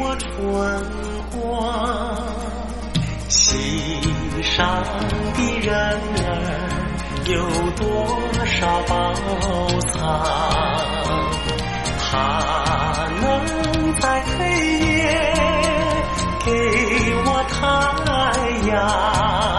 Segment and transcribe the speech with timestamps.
[0.00, 0.26] 我春
[1.32, 1.40] 光
[3.28, 4.00] 心
[4.42, 4.84] 上
[5.34, 6.26] 的人儿
[7.26, 7.34] 有
[7.72, 7.84] 多
[8.44, 8.92] 少宝
[9.90, 9.98] 藏？
[12.00, 12.10] 他
[13.20, 13.24] 能
[14.00, 14.36] 在黑
[14.78, 14.96] 夜
[16.44, 16.48] 给
[17.26, 17.58] 我太
[18.70, 19.57] 阳？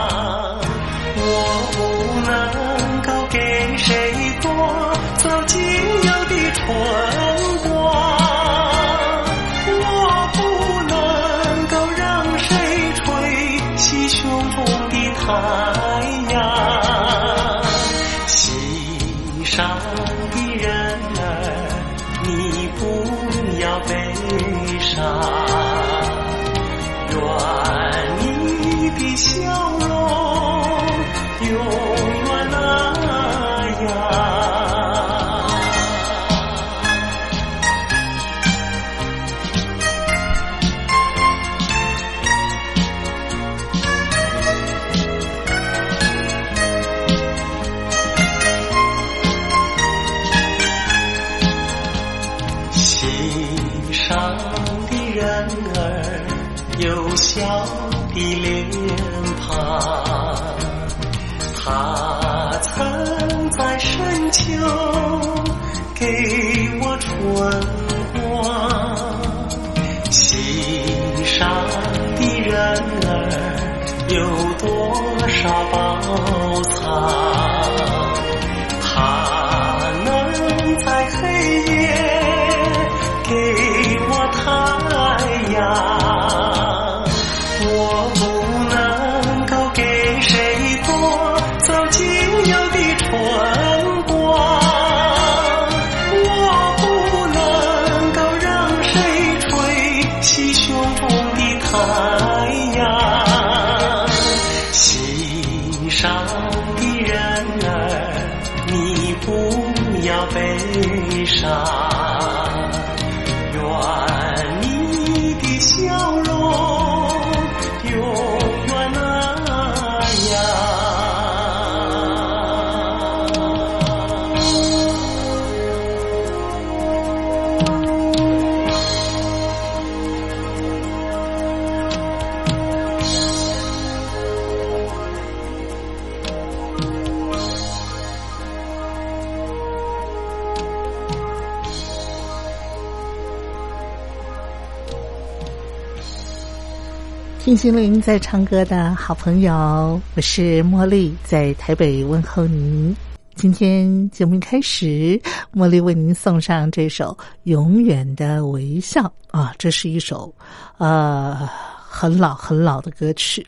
[147.59, 152.95] 心灵在唱歌的好朋友，我是茉莉，在台北问候您。
[153.35, 155.21] 今天节目开始，
[155.53, 157.07] 茉莉为您送上这首
[157.43, 159.01] 《永远的微笑》
[159.37, 160.33] 啊，这是一首
[160.77, 163.45] 呃很老很老的歌曲，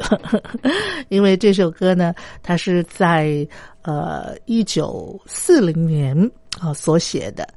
[1.08, 3.48] 因为这首歌呢，它是在
[3.84, 7.48] 呃一九四零年啊所写的。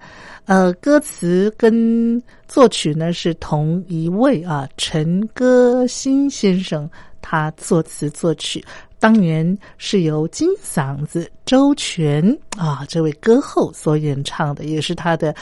[0.46, 6.88] 呃，歌词跟作曲呢是同一位啊，陈歌辛先生
[7.20, 8.64] 他作词作曲，
[8.98, 12.22] 当年是由金嗓子周全
[12.56, 15.34] 啊这位歌后所演唱的，也是他的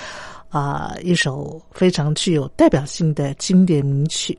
[0.49, 4.39] 啊一首非常具有代表性的经典名曲。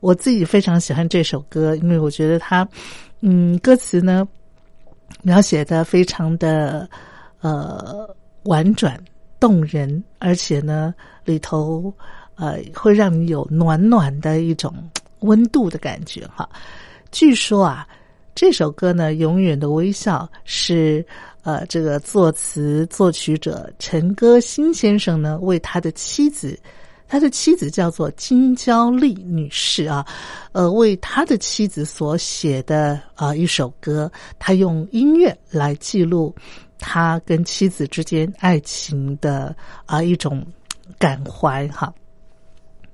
[0.00, 2.66] 我自己非常喜欢这首歌，因为我觉得它，
[3.20, 4.26] 嗯，歌词呢
[5.22, 6.88] 描写的非常的
[7.40, 8.08] 呃
[8.44, 8.98] 婉转
[9.38, 10.94] 动人，而且呢
[11.30, 11.92] 里头
[12.34, 14.74] 呃会让你有暖暖的一种
[15.20, 16.48] 温度的感觉哈。
[17.12, 17.86] 据说啊，
[18.34, 21.04] 这首歌呢《永远的微笑》是
[21.42, 26.58] 呃这个作词作曲者陈歌辛先生呢为他的妻子。
[27.12, 30.06] 他的妻子叫做金娇丽女士啊，
[30.52, 36.32] 呃，为他的妻子所写的啊一首歌，他用音乐来记录
[36.78, 39.52] 他跟妻子之间爱情的
[39.86, 40.46] 啊一种
[40.98, 41.92] 感怀哈。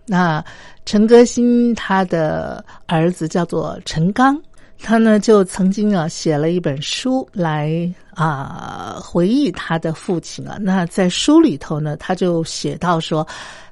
[0.06, 0.44] 那
[0.84, 4.40] 陈歌辛他的儿子叫做陈刚，
[4.80, 10.58] 他呢就曾经啊写了一本书来啊回忆他的父亲啊。
[10.60, 13.26] 那在书里头呢，他就写到说。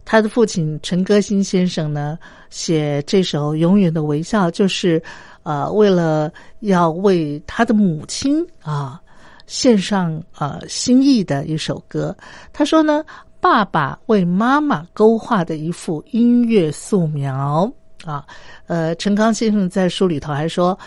[0.06, 2.18] 他的父亲陈歌辛先生呢，
[2.50, 5.02] 写这首《永远的微笑》，就是
[5.44, 6.30] 呃，为了
[6.60, 9.00] 要为他的母亲啊
[9.46, 12.14] 献上呃心意的一首歌。
[12.52, 13.02] 他说呢，
[13.44, 17.70] 爸爸为妈妈勾画的一幅音乐素描
[18.02, 18.24] 啊。
[18.68, 20.78] 呃，陈刚先生在书里头还说，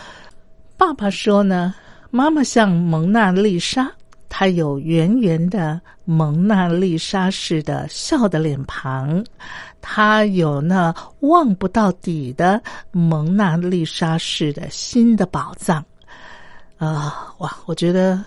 [0.76, 1.72] 爸爸说呢，
[2.10, 3.88] 妈妈像蒙娜丽莎。
[4.28, 9.24] 她有圆圆的蒙娜丽莎式的笑的脸庞，
[9.80, 12.60] 她有那望不到底的
[12.90, 15.76] 蒙娜丽莎式的新的宝藏。
[16.76, 17.56] 啊，哇！
[17.66, 18.20] 我觉得，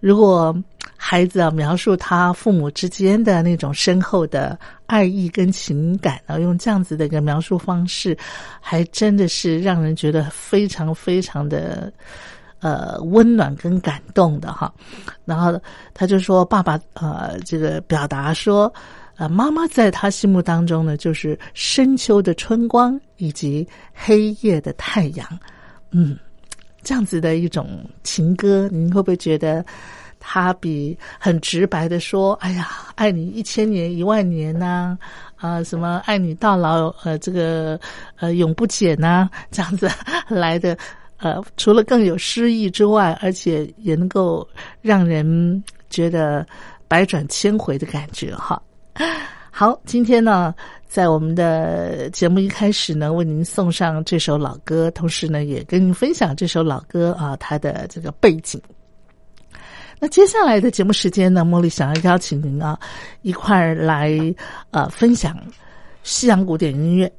[0.00, 0.54] 如果
[1.02, 8.14] 孩子啊描述他父母之间的那种深厚的爱意跟情感，然后用这样子的一个描述方式，
[8.60, 11.92] 还真的是让人觉得非常非常的。
[12.62, 14.70] 呃，温暖跟感动的哈，
[15.24, 15.58] 然后
[15.94, 18.70] 他就说：“爸爸，呃，这个表达说，
[19.16, 25.26] 呃，妈妈在他心目当中呢，就是深秋的春光以及黑夜的太阳。”
[25.90, 26.18] 嗯，
[26.82, 29.64] 这样子的一种情歌，您会不会觉得
[30.32, 34.96] 他比很直白的说：“哎呀，爱你一千年一万年呐，
[35.34, 37.76] 啊，什么爱你到老，呃，这个
[38.20, 39.90] 呃永不减呐，这样子
[40.30, 40.78] 来的。”
[41.18, 44.48] 呃，除了更有诗意之外，而且也能够
[44.80, 46.46] 让人觉得
[46.86, 48.62] 百转千回的感觉哈。
[49.50, 50.54] 好，今天呢，
[50.86, 58.62] 在我们的节目一开始呢，为您送上这首老歌，同时呢，也跟您分享这首老歌啊，它的这个背景。
[60.00, 62.78] 那接下来的节目时间呢，茉莉想要邀请您啊，
[63.20, 64.18] 一块儿来
[64.70, 65.36] 呃分享
[66.02, 67.12] 西洋古典音乐。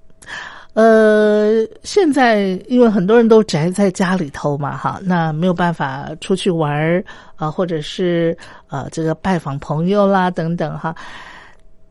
[0.73, 7.03] 呃，现在因为很多人都宅在家里头嘛，哈，那没有办法出去玩儿
[7.35, 8.35] 啊，或者是
[8.69, 10.95] 呃这个拜访朋友啦等等哈，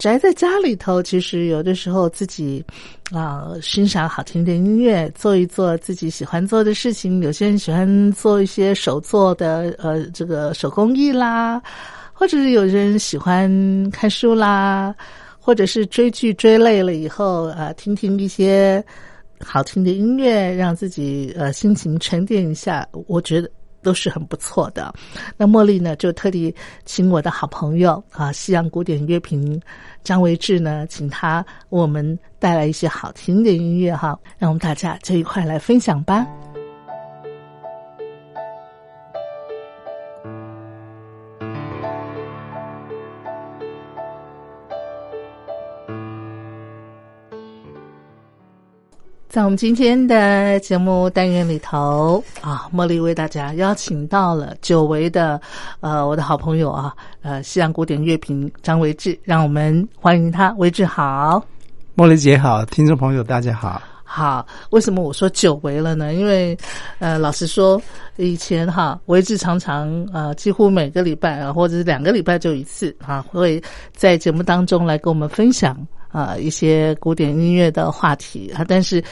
[0.00, 2.64] 宅在家里头，其实有的时候自己
[3.12, 7.20] 啊欣赏好听的音乐，做一做自己喜欢做的事情。
[7.20, 11.60] 有些人喜欢做一些手做的呃这个手工艺啦，
[12.14, 13.46] 或者是有些人喜欢
[13.90, 14.94] 看书啦。
[15.42, 18.84] 或者是追剧追累了以后，啊，听听一些
[19.42, 23.50] 好听的音乐，让自己呃心情沉淀一下，我觉得
[23.82, 24.92] 都是很不错的。
[25.36, 29.60] 那茉莉呢，就特地请我的好朋友啊，西洋古典乐评
[30.02, 36.26] 张维志呢，请他为我们带来一些好听的音乐哈，让我们大家就一块来分享吧。
[49.30, 55.40] 在我们今天的节目单元里头啊，茉莉为大家邀请到了久违的
[55.78, 61.40] 呃我的好朋友啊，呃西洋古典乐评张维志，让我们欢迎他，维志好，
[61.96, 66.12] 茉莉姐好，听众朋友大家好，好，为什么我说久违了呢？
[66.12, 66.58] 因为
[66.98, 67.80] 呃老实说，
[68.16, 73.62] 以前哈维志常常呃几乎每个礼拜啊，或者是两个礼拜就一次啊，会
[73.94, 75.86] 在节目当中来跟我们分享。
[76.12, 79.02] 啊，一些古典音乐的话题啊，但是，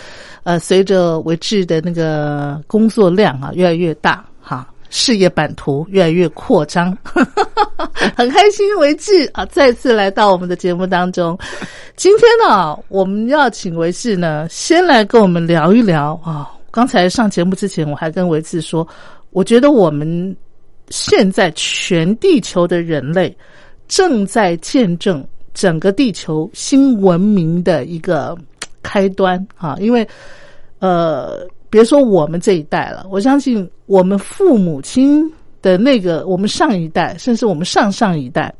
[0.42, 6.96] 呃，随着维志的那个工作量啊越来越大，哈，事业版图越来越扩张，
[8.16, 11.38] 很开心维志啊再次来到我们的节目当中。
[11.94, 16.50] 今天呢，我们要请维志呢先来跟我们聊一聊啊。
[16.70, 18.86] 刚才上节目之前，我还跟维志说，
[19.30, 20.36] 我觉得我们
[20.90, 23.36] 现在全地球的人类
[23.88, 25.26] 正在见证。
[25.58, 28.38] 整个地球新文明的一个
[28.80, 30.06] 开端啊，因为
[30.78, 35.28] 呃，别说我们这一代了，我相信我们父母亲
[35.60, 38.54] 的那个，我们上一代，甚至我们上上一代，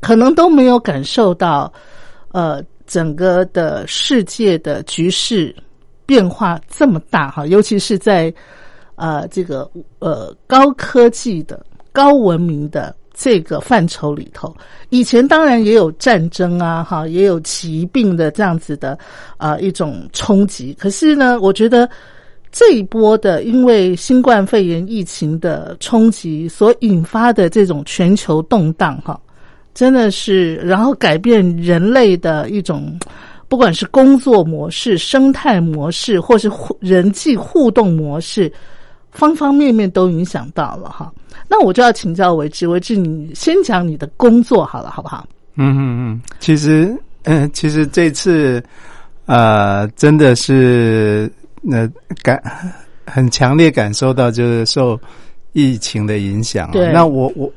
[0.00, 1.72] 可能都没有感受到，
[2.30, 5.52] 呃，整个的世界的局势
[6.06, 8.32] 变化这么大哈，尤其是在
[8.94, 9.68] 呃这个
[9.98, 12.94] 呃高科技的高文明的。
[13.18, 14.54] 这个范畴里头，
[14.90, 18.96] 以前当然也有战争啊，哈，也有疾病的这样子的
[19.38, 20.76] 啊一种冲击。
[20.78, 21.88] 可是呢，我觉得
[22.52, 29.18] 这一波的因为新冠肺炎疫情的冲击所引发的这种全球动荡，哈，
[29.72, 32.98] 真的是然后改变人类的一种，
[33.48, 38.52] 不管是工作模式、生态模式，或是人际互动模式。
[39.16, 41.10] 方方面面都影响到了哈，
[41.48, 45.26] 那我就要请教维志，维志，你先讲你的工作好了，好不好？
[45.56, 46.94] 嗯嗯嗯，其实，
[47.24, 48.62] 嗯，其实这次，
[49.24, 51.32] 呃，真的是
[51.62, 51.88] 那
[52.22, 52.40] 感
[53.06, 55.00] 很强烈感受到，就是受
[55.52, 56.70] 疫情的影响。
[56.72, 57.50] 对，那我我，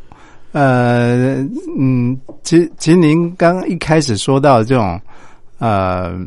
[0.53, 1.35] 呃，
[1.77, 4.99] 嗯，其其实您刚一开始说到这种，
[5.57, 6.17] 呃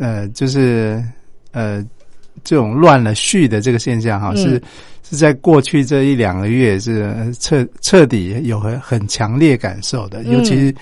[0.00, 1.00] 呃，就是
[1.52, 1.84] 呃。
[2.44, 4.60] 这种乱了序的这个现象，哈，是
[5.08, 10.74] 是在过去这一两个月是彻彻底有很很强烈感受的，尤其是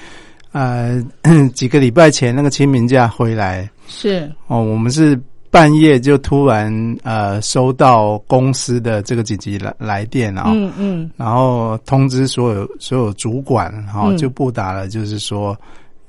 [0.53, 1.03] 呃
[1.55, 4.31] 几个礼拜前那个清明假回来，是。
[4.47, 15.57] 哦，我们是半夜就突然呃收到公司的这个紧急来来电啊，嗯嗯，然后通知所有所有主管，然后就布达了，就是说。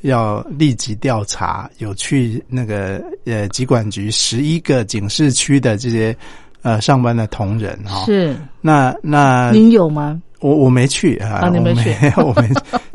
[0.01, 6.15] 要立即调查有去那个呃，疾管局十一个警示区的这些
[6.61, 8.05] 呃上班的同仁哈。
[8.05, 8.35] 是。
[8.61, 10.21] 那那您有吗？
[10.39, 12.49] 我我没去啊，你没去， 我没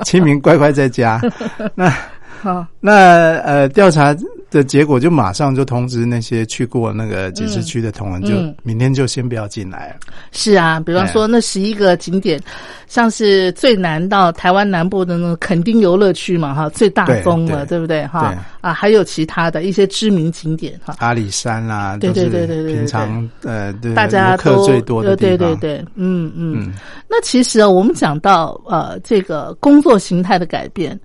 [0.05, 1.21] 清明乖乖在家。
[1.77, 1.93] 那
[2.41, 2.93] 好，那
[3.41, 4.17] 呃调查。
[4.49, 9.97] 的结果就马上就通知那些去过那个警示区的同仁，就明天就先不要进来了。
[10.31, 12.41] 是啊，比方说那十一个景点，
[12.87, 18.07] 像是最南到台湾南部的那个垦丁游乐区嘛，哈，最大宗了，对不对？
[18.07, 26.73] 哈啊，还有其他的一些知名景点哈，阿里山啦，对对对对对，平常呃，大家客最多的地方，对对对，嗯嗯。
[27.09, 30.99] 那其实啊，我们讲到呃这个工作形态的改变，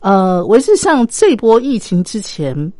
[0.00, 2.72] 呃，我是像这波疫情之前。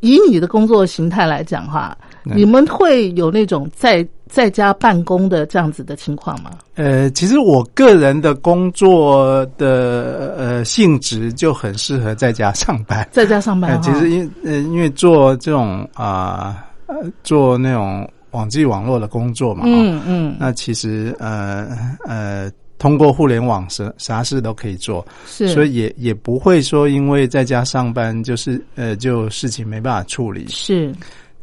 [0.00, 6.50] 以你的工作形态来讲哈，你们会有那种在在家办公的这样子的情况吗？
[6.74, 13.80] 呃，其实我个人的工作的呃性质就很适合在家上班，在家上班。
[13.80, 21.68] 其实因呃因为做这种啊呃做那种网际网络的工作嘛，嗯嗯，那其实呃
[22.04, 22.50] 呃。
[22.78, 30.94] 通过互联网，啥啥事都可以做，是，所以也也不会说因为在家上班就是呃就事情没办法处理，是，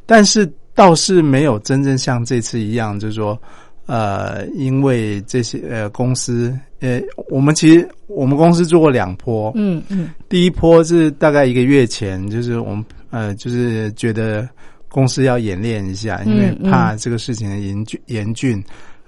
[0.05, 3.37] 但是倒是没有真正像这次一样，就是说
[3.85, 14.47] 呃因为这些呃公司呃我们其实我们公司做过两波，嗯嗯，第一波是大概一个月前，就是我们呃就是觉得
[14.87, 18.63] 公司要演练一下，因为怕这个事情的严峻严峻，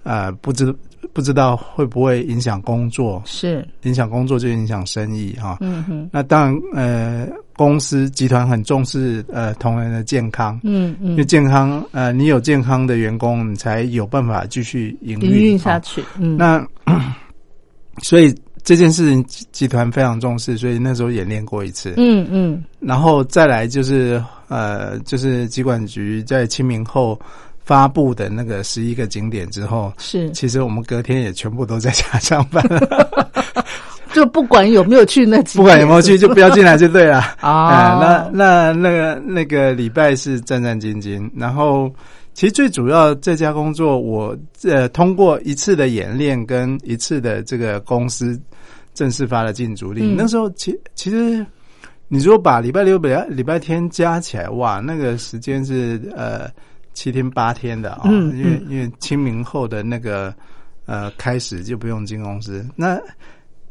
[0.08, 0.74] 呃不知。
[1.14, 3.22] 不知道会不会影响工作？
[3.26, 5.58] 是影响工作就影响生意哈。
[5.62, 6.08] 嗯哼。
[6.12, 10.60] 那当然，呃，公司集团很重视呃同仁的健康。
[10.64, 11.12] 嗯嗯。
[11.12, 16.04] 因为健康，呃，你有健康的员工，你才有办法继续营运下去。
[16.20, 16.38] 嗯。
[16.38, 16.64] 那
[18.04, 21.94] 所以这件事情集团非常重视，所以那时候演练过一次。
[21.98, 22.64] 嗯嗯。
[22.80, 27.20] 然后再来就是呃，就是机管局在清明后。
[27.68, 32.64] 发布的那个十一个景点之后，是其实我们隔天也全部都在家上班，
[34.16, 38.00] 就不管有没有去那几，不管有没有去就不要进来就对了 啊。
[38.00, 41.94] 那那那个那个礼拜是战战兢兢，然后
[42.34, 44.34] 其实最主要这家工作，我
[44.64, 48.40] 呃通过一次的演练跟一次的这个公司
[48.94, 51.46] 正式发了禁足令，那时候其其实
[52.08, 56.50] 你如果把礼拜六、礼拜礼拜天加起来，哇，那个时间是呃。
[56.98, 60.34] 七天八天的啊，因为因为清明后的那个
[60.88, 62.66] 呃开始就不用进公司。
[62.76, 63.00] 那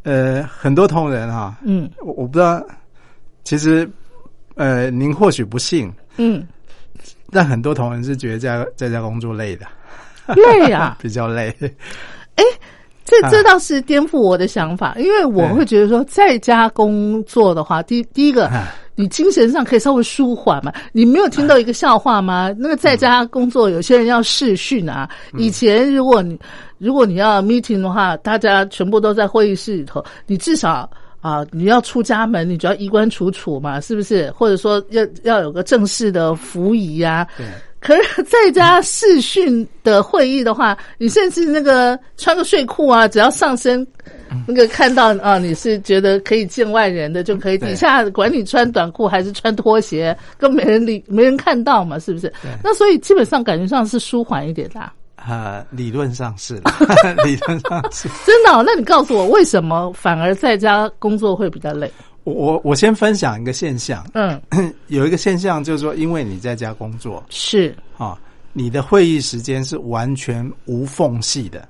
[0.04, 2.64] 呃很多同仁哈，嗯，我我不知道，
[3.42, 3.90] 其实
[4.54, 6.46] 呃您或许不信，嗯，
[7.32, 9.66] 但很多同仁是觉得在在家工作累的，
[10.36, 11.52] 累啊， 比较累。
[12.36, 12.44] 哎，
[13.04, 18.48] 这这倒是颠覆我的想法，因为我会觉得说在家工作的话，第第一个。
[18.96, 20.72] 你精神上可以稍微舒缓嘛？
[20.90, 22.52] 你没有听到一个笑话吗？
[22.58, 25.08] 那个在家工作，有些人要视讯啊。
[25.36, 26.38] 以前如果你
[26.78, 34.30] 如果你要 meeting 的话，大家全部都在会议室里头，你至少啊，你要出家门，你就要衣冠楚楚嘛，是不是？
[34.32, 37.26] 或者说要要有个正式的服仪呀。
[37.36, 37.46] 对。
[37.78, 43.86] 可是在家视讯的会议的话，你甚至那个穿个睡裤啊，只要上身
[44.46, 52.32] 那个看到啊，你是觉得可以见外人的就可以，底下管你穿短裤还是穿拖鞋，更没人理没人看到嘛，是不是？
[52.62, 54.92] 那所以基本上感觉上是舒缓一点的啊、
[55.28, 56.72] 呃，理论上是啦，
[57.24, 58.08] 理论上是。
[58.24, 61.90] 真的哦、那你告诉我，为什么反而在家工作会比较累？
[62.24, 64.40] 我我我先分享一个现象，嗯，
[64.88, 68.18] 有一个现象就是说，因为你在家工作是啊，
[68.52, 71.68] 你的会议时间是完全无缝隙的，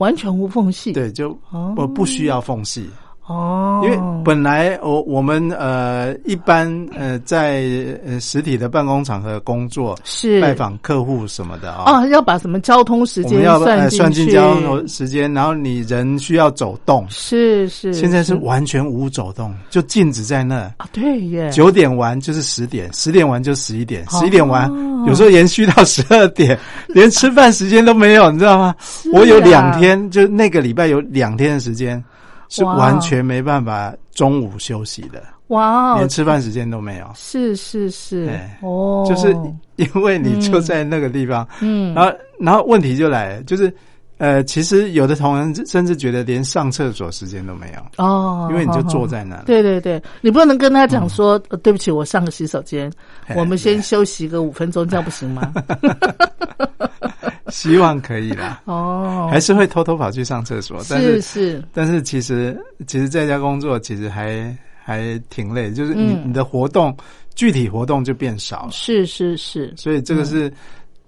[0.00, 0.92] 完全无缝隙。
[0.92, 2.88] 对，就哦我不需要缝隙。
[3.30, 7.62] 哦，因为本来我我们呃一般呃在
[8.04, 10.40] 呃实体的办公场合工作，是。
[10.40, 20.56] 拜访客户什么的啊、哦，要把什么交通时间要呃算进交通时间，然后你人需要走动，是是，现在是完全无走动，就静止在那。
[20.78, 24.18] 啊，对耶，九点完就是十点，十点完就十一点，哦。
[24.18, 24.68] 十一点完
[25.06, 26.58] 有时候延续到十二点，
[26.88, 28.74] 连吃饭时间都没有，你知道吗？
[29.12, 32.02] 我有两天，就那个礼拜有两天的时间
[32.50, 37.10] 是完全没办法中午休息的，哇哦连，吃饭时间都没有。
[37.14, 38.28] 是是是。
[38.28, 39.34] 哎，哦，就是
[39.76, 43.72] 因为你就在那个地方，嗯，然后然后问题就来了，就是
[44.20, 49.24] 呃，其实有的同仁甚至觉得连上厕所时间都没有，哦，因为你就坐在。
[49.24, 49.44] 那里。
[49.46, 52.92] 对对对，你不能跟他讲说，呃对不起，我上个洗手间，
[53.34, 55.50] 我们先休息个五分钟，这样不行吗？
[57.48, 66.94] 希望可以啦，哦，还是会偷偷跑去上厕所，但是是是，但是其实其实在家工作其实还还挺累，就是你、嗯你的活动
[67.34, 70.52] 具体活动就变少了，是是是，所以这个是。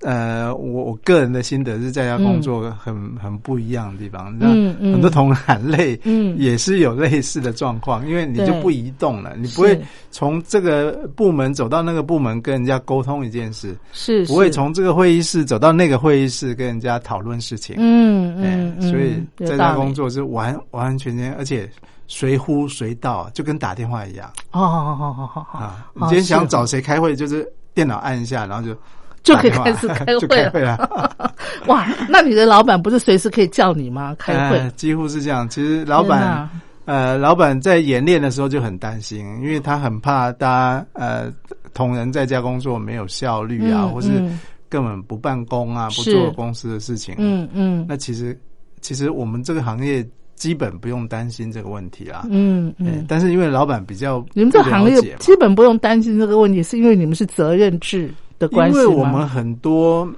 [0.03, 4.37] 呃，我我个人的心得是在家工作很、很不一样的地方。
[4.39, 17.77] 那嗯嗯很多同仁喊累，嗯也是有类似的状况，因为你就不移动了，你不会从这个部门走到那个部门跟人家沟通一件事，是不会从这个会议室走到那个会议室跟人家讨论事情。
[17.79, 19.15] 嗯哎嗯嗯，所以
[19.47, 21.71] 在家工作是完完完全全，而且
[22.09, 25.87] 随呼随到，就跟打电话一样哦，好好好好好啊！
[25.95, 28.77] 你哦今天想找谁开会，就是电脑按一下，然后就
[29.23, 30.51] 就可以开始开会了。
[30.53, 31.33] 会了。
[31.67, 34.15] 哇，那你的老板不是随时可以叫你吗？
[34.19, 35.49] 开会呃，几乎是这样。
[35.49, 36.49] 其实老板
[36.85, 41.33] 呃，老板在演练的时候就很担心，因为他很怕大家呃
[41.73, 47.15] 同仁在家工作没有效率啊，嗯或是嗯根本不办公啊，不做公司的事情。
[47.19, 48.37] 嗯嗯那其实
[48.81, 50.05] 其实我们这个行业
[50.35, 52.27] 基本不用担心这个问题啦。
[52.29, 60.09] 嗯哎嗯，但是因为老板比较你们这行业基本不用担心这个问题，是因为你们是责任制的关系因为我们很多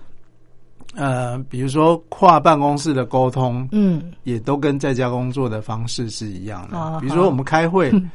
[0.94, 4.12] 呃，比如说跨办公室的沟通，嗯。
[4.22, 6.78] 也都跟在家工作的方式是一样的。
[6.78, 8.10] 哦比如说我们开会嗯，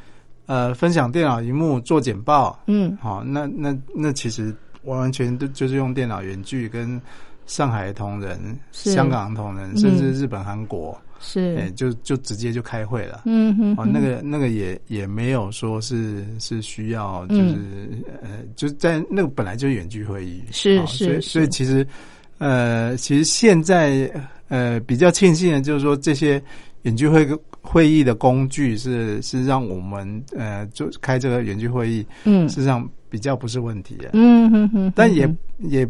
[0.47, 2.97] 呃，分享电脑荧幕做简报，嗯。
[3.01, 6.99] 好、那那那其实完完全都就是用电脑远距跟
[7.45, 8.91] 上海同仁、是。
[8.93, 11.55] 香港同仁，嗯甚至日本、韩国，是。
[11.57, 13.23] 哎、就就直接就开会了。
[13.25, 21.85] 嗯哼哦，那个那个也也没有说是是需要，就是、嗯呃，就在那个本来就是远距会议，是哦所以是是所以其实
[22.37, 24.09] 呃，其实现在
[24.47, 26.41] 呃比较庆幸的就是说这些
[26.83, 27.27] 远距会
[27.61, 32.47] 会议的工具是是让我们呃就开这个远距会议，嗯。
[32.49, 35.87] 事实上比较不是问题的，嗯哼哼，但也嗯也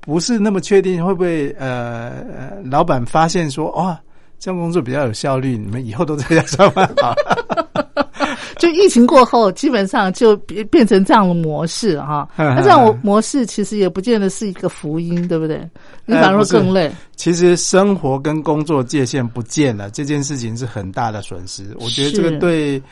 [0.00, 3.98] 不是那么确定会不会呃呃老板发现说哇。
[4.38, 7.66] 这样工作比较有效率，你们以后都在家上班好了。
[8.58, 12.28] 就疫情过后，基本上就变变成这样的模式哈。
[12.36, 15.60] 嗯那这样我模式其实也不见得是一个福音，对不对？
[16.04, 16.90] 你反而更累。
[17.14, 21.72] 其实生活跟工作界限不见了，这件事情是很大的损失。
[21.78, 22.82] 我觉得这是个对，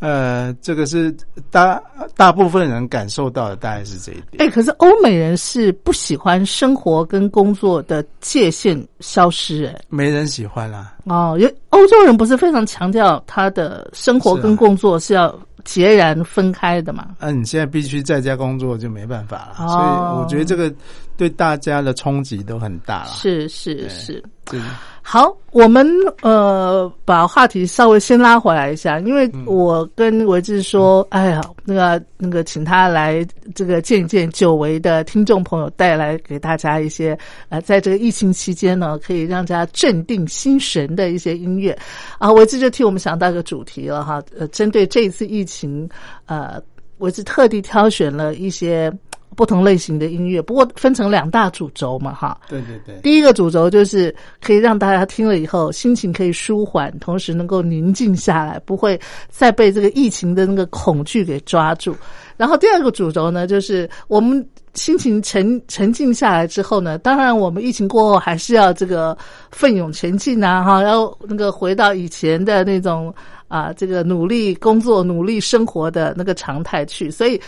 [0.00, 1.14] 呃，这个是
[1.50, 1.82] 大
[2.16, 4.38] 大部分人感受到的，大概是这一点。
[4.38, 17.08] 哎、可是欧美人是不喜欢生活跟工作的界限消失、哎，没人喜欢啦，哦，因为欧洲人不是非常强调他的生活跟工作是要截然分开的嘛？
[17.18, 20.72] 啊，你现在必须在家工作就没办法了，哦所以我觉得这个
[21.18, 23.10] 对大家的冲击都很大了。
[23.10, 24.22] 是是是。
[24.46, 24.64] 就是
[25.02, 25.86] 好，我们
[26.22, 41.76] 呃把话题稍微先拉回来一下，因为我跟维志说，哎呀，那个那个，请他来这个见一见久违的听众朋友，带来给大家一些呃，在这个疫情期间呢，可以让大家镇定心神的一些音乐
[42.18, 42.30] 啊。
[42.32, 45.88] 维志就替我们想到一个主题了哈，呃，针对这一次疫情，
[46.26, 46.60] 呃，
[46.98, 48.90] 维志特地挑选了一些。
[49.38, 52.36] 不同类型的音乐，不过分成两大主轴嘛，哈。
[52.48, 61.94] 对对对，第一个主轴就是可以让大家听了以后心情可以舒缓，同时能够宁静下来，不会再被这个疫情的那个恐惧给抓住。
[62.36, 69.16] 然后第二个主轴呢，就是我们心情沉沉静下来之后呢，当然我们疫情过后还是要这个
[69.52, 73.14] 奋勇前进啊，哈，要那个回到以前的那种
[73.46, 77.08] 啊，这个努力工作、努力生活的那个常态去。
[77.08, 77.40] 所以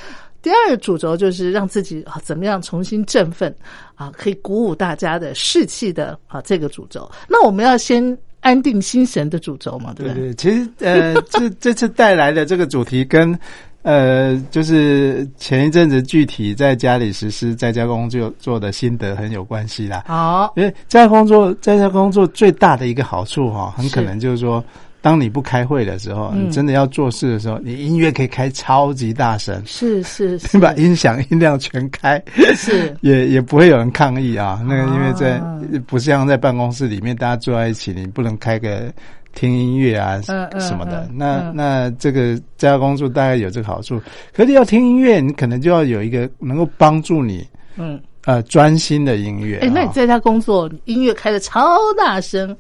[0.42, 3.55] 第二个主轴就是让自己啊怎么样重新振奋
[3.94, 7.11] 啊，可以鼓舞大家的士气的啊这个主轴。
[7.29, 10.33] 那我们要先安定心神的主轴嘛，对不对？
[10.33, 13.38] 对，其实呃，这这次带来的这个主题跟。
[13.83, 20.05] 呃，就是前一阵子具体在家里实施在家工作做的心得很有关系啦。
[20.07, 24.62] 好，因为在家工作在家工作最大的一个好处哈，很可能就是说，
[25.02, 32.22] 当你不开会的时候，你真的要做事的时候，你音乐可以开超级大声，是是， 你把音响音量全开，
[32.56, 34.62] 是 也也不会有人抗议啊。
[34.66, 35.40] 那个因为在
[35.86, 38.92] 不像在办公室里面大家坐在一起，你不能开个。
[39.32, 40.20] 听音乐啊，
[40.58, 44.02] 什么的，那那这个在家工作大概有这个好处。
[44.34, 49.58] 可是要听音乐，你可能就要有一个能够帮助你，嗯呃专心的音乐。
[49.58, 52.54] 哎，那你在家工作，音乐开的超大声，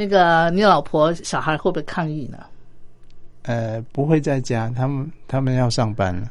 [0.00, 2.38] 那个你老婆小孩会不会抗议呢？
[3.42, 6.22] 呃，不会在家，他们他们要上班了。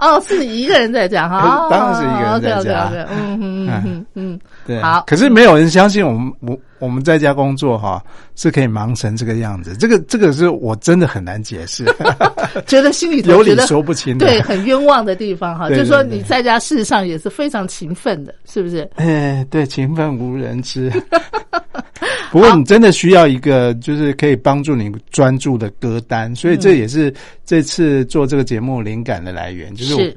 [0.00, 1.68] 哦，是你一个人在家哈？
[1.70, 2.90] 当然是一个人在家。
[3.12, 4.82] 嗯嗯嗯嗯，对。
[4.82, 8.02] 好，可是没有人相信我们，我我们在家工作哈
[8.34, 9.76] 是可以忙成这个样子。
[9.76, 11.84] 这个这个是我真的很难解释，
[12.66, 15.68] 觉得心里头有理说不清，对，很冤枉的地方哈。
[15.68, 18.90] 就是说你在家事实上也是非常勤奋的，是不是？
[18.96, 20.90] 哎，对，勤奋无人知。
[22.32, 27.11] 不过你真的需要一个，就是可以帮助你专注的歌单，所以这也是
[27.44, 30.16] 这次做这个节目灵感的来源，就是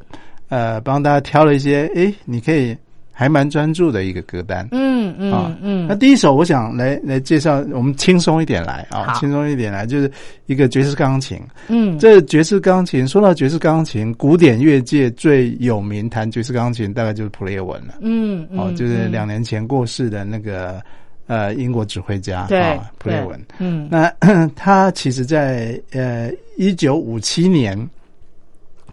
[0.50, 2.76] 呃帮大家挑了一些，哎，你可以
[3.12, 4.68] 还蛮专注的一个歌单。
[4.72, 5.88] 嗯嗯嗯。
[5.88, 10.12] 那第一首我想来来介绍，我们轻松一点来啊，轻松一点来，就是
[10.46, 11.40] 一个爵士钢琴。
[11.68, 17.96] 嗯，这爵士钢琴说到爵士钢琴，古典乐界最有名弹爵士钢琴大概就是普列文了。
[18.02, 20.82] 嗯哦，就是两年前过世的那个。
[21.28, 23.40] 呃，英国指挥家啊，普列文。
[23.60, 24.12] 嗯，那
[24.56, 27.78] 他其实，在呃一九五七年，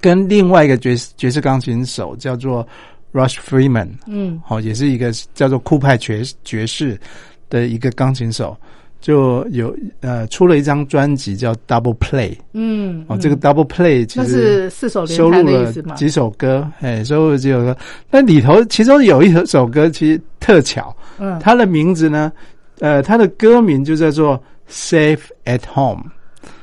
[0.00, 2.66] 跟另外一个爵士爵士钢琴手叫做
[3.12, 6.98] Rush Freeman，嗯，好，也是一个叫做酷派爵爵士
[7.50, 8.56] 的一个钢琴手。
[9.02, 17.76] 就有呃出了一张专辑叫 Double Play，嗯，哦，这个 Double Play 其实四首收录了几首歌，哎，收录了几首歌。
[18.12, 22.32] 那里头其中有一首歌其实特巧，嗯，它的名字呢，
[22.80, 26.02] 呃，他的歌名就叫做 Safe at Home，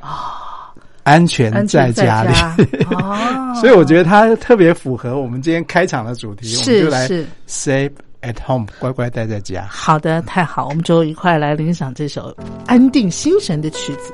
[0.01, 2.33] 啊，安全在家里，
[2.91, 7.07] 哦，所以我觉得它特别符合我们今天开场的主题，我们就来
[7.47, 7.91] Safe。
[8.21, 9.65] At home，乖乖待在家。
[9.69, 12.35] 好的，太好，我们就一块来领赏这首
[12.67, 14.13] 安定心神的曲子。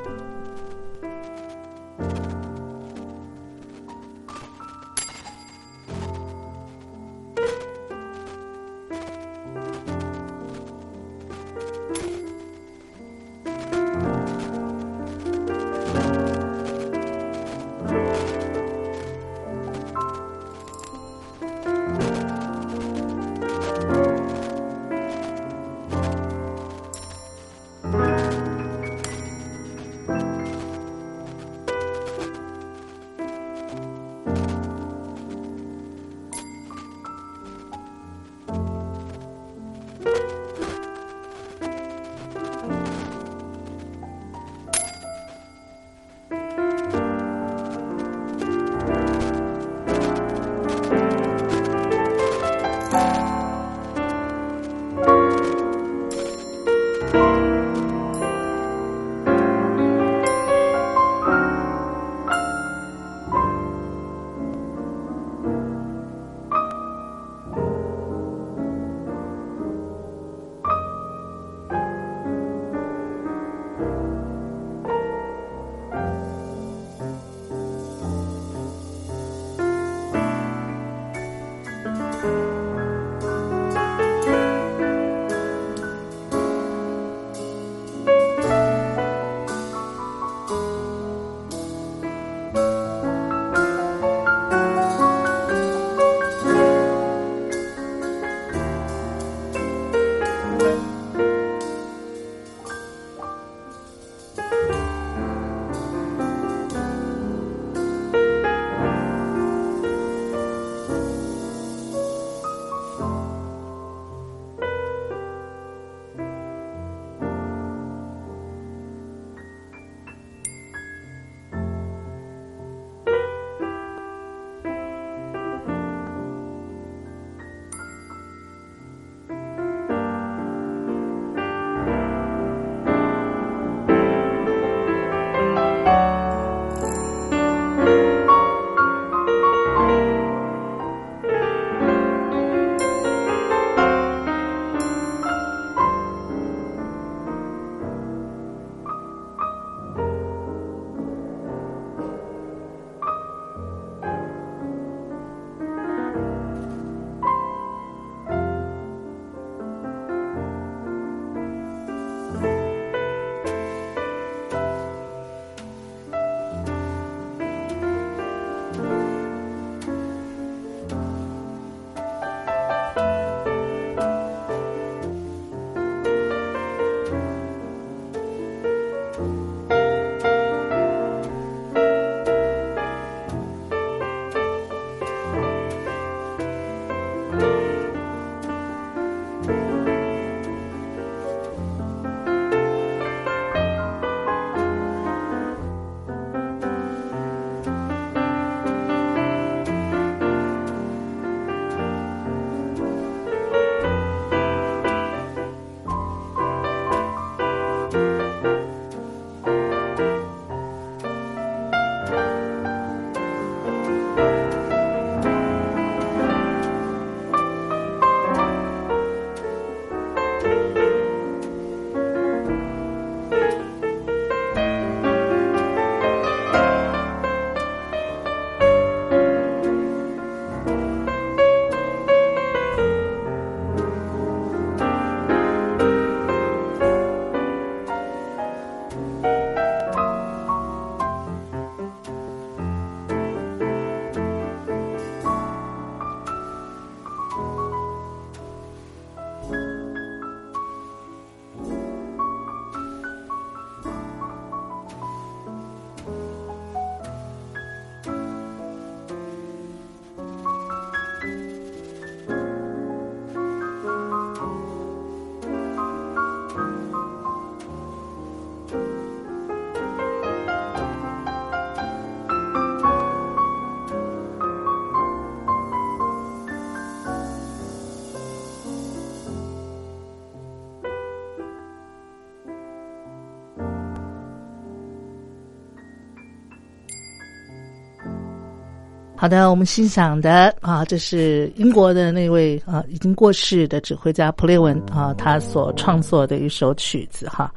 [289.25, 297.51] 好的，我们欣赏的啊，这是英国的那位啊已经过世的指挥家普列文啊，他所创作的一首曲子哈，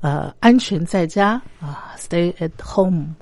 [0.00, 3.14] 呃，安全在家啊，Stay at home，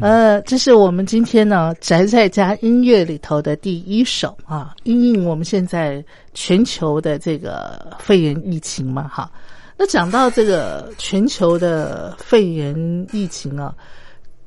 [0.00, 6.02] 呃，这是我们今天呢宅在家音乐里头的第一首啊，因应我们现在
[6.32, 9.30] 全球的这个肺炎疫情嘛哈，
[9.76, 13.74] 那讲到这个全球的肺炎疫情啊，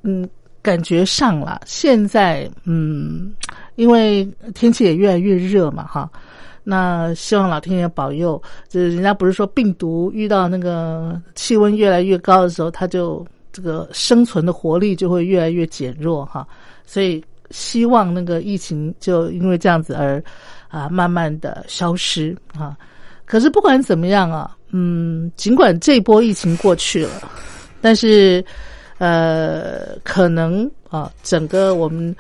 [0.01, 0.27] 嗯。
[0.67, 3.33] 感觉上了，现在嗯，
[3.75, 6.11] 因为天气也越来越热嘛，哈，
[6.61, 8.41] 那希望老天爷保佑。
[8.67, 16.45] 就是人家不是说病毒遇到那个气温越来越高的时候，它就这个生存的活力就会越来越减弱哈。
[16.85, 20.21] 所以希望那个疫情就因为这样子而
[20.67, 22.75] 啊慢慢的消失啊。
[23.23, 27.31] 可是不管怎么样啊，嗯，尽管这波疫情过去了，
[27.79, 28.43] 但是。
[28.97, 32.15] 呃，可能啊，整个我们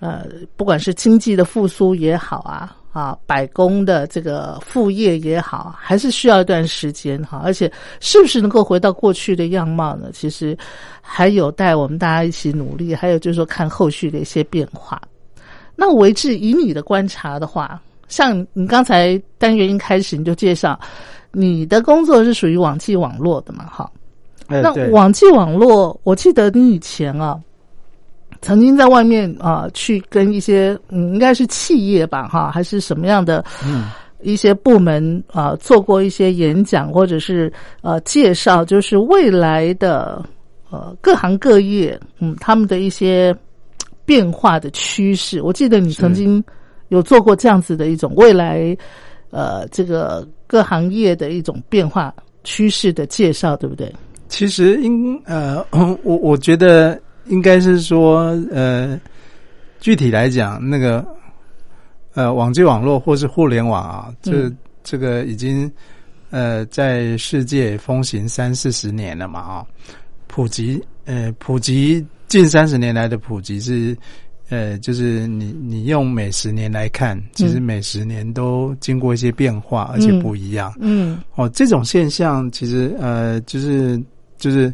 [0.00, 7.40] 呃，不管是经济的复苏也好啊，啊，百工的这个副业也好，还是需要一段时间哈。
[7.42, 10.10] 而且，是不是能够回到过去的样貌呢？
[10.12, 10.56] 其实
[11.00, 12.94] 还有待我们大家一起努力。
[12.94, 15.00] 还有就是说，看后续的一些变化。
[15.74, 20.78] 那维志，以你的观察的话，像你刚才单元一开始你就介绍，
[21.32, 23.64] 你的工作是属于网际网络的嘛？
[23.66, 23.90] 哈。
[24.48, 27.38] 那网际网络，我记得你以前啊，
[28.40, 33.90] 曾经在外面啊，去跟一些嗯，应该是企业吧，哈，还是什么样的嗯
[34.22, 40.24] 一些部门啊，做过一些演讲，或者是呃介绍，就是未来的
[40.70, 43.36] 呃各行各业嗯他们的一些
[44.04, 45.42] 变化的趋势。
[45.42, 46.42] 我记得你曾经
[46.88, 48.76] 有做过这样子的一种未来
[49.30, 52.12] 呃这个各行业的一种变化
[52.44, 53.92] 趋势的介绍，对不对？
[54.28, 55.64] 其实应呃，
[56.04, 58.98] 我我觉得应该是说呃，
[59.80, 61.04] 具体来讲，那个
[62.14, 64.50] 呃，网际网络或是互联网啊，这
[64.84, 65.70] 这个已经
[66.30, 69.66] 呃在世界风行三四十年了嘛啊，
[70.26, 73.96] 普及呃普及近三十年来的普及是
[74.50, 80.74] 呃，就是你你用每十年来看，其实每十年都经过一些变化，而且不一样。
[80.80, 84.00] 嗯，哦，这种现象其实呃就是。
[84.38, 84.72] 就是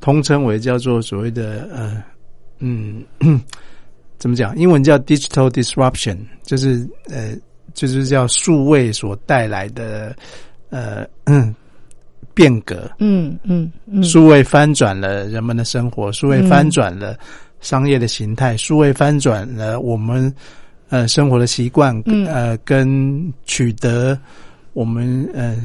[0.00, 2.02] 通称为叫做所谓的呃
[2.60, 3.04] 嗯
[4.18, 4.56] 怎么讲？
[4.56, 7.34] 英文叫 digital disruption，就是呃
[7.74, 10.14] 就是叫数位所带来的
[10.68, 11.54] 呃嗯
[12.34, 12.90] 变革。
[12.98, 17.18] 嗯嗯嗯，数位翻转了人们的生活，数位翻转了
[17.60, 20.32] 商业的形态，数位翻转了我们
[20.90, 24.18] 呃生活的习惯，呃跟取得
[24.74, 25.56] 我们呃。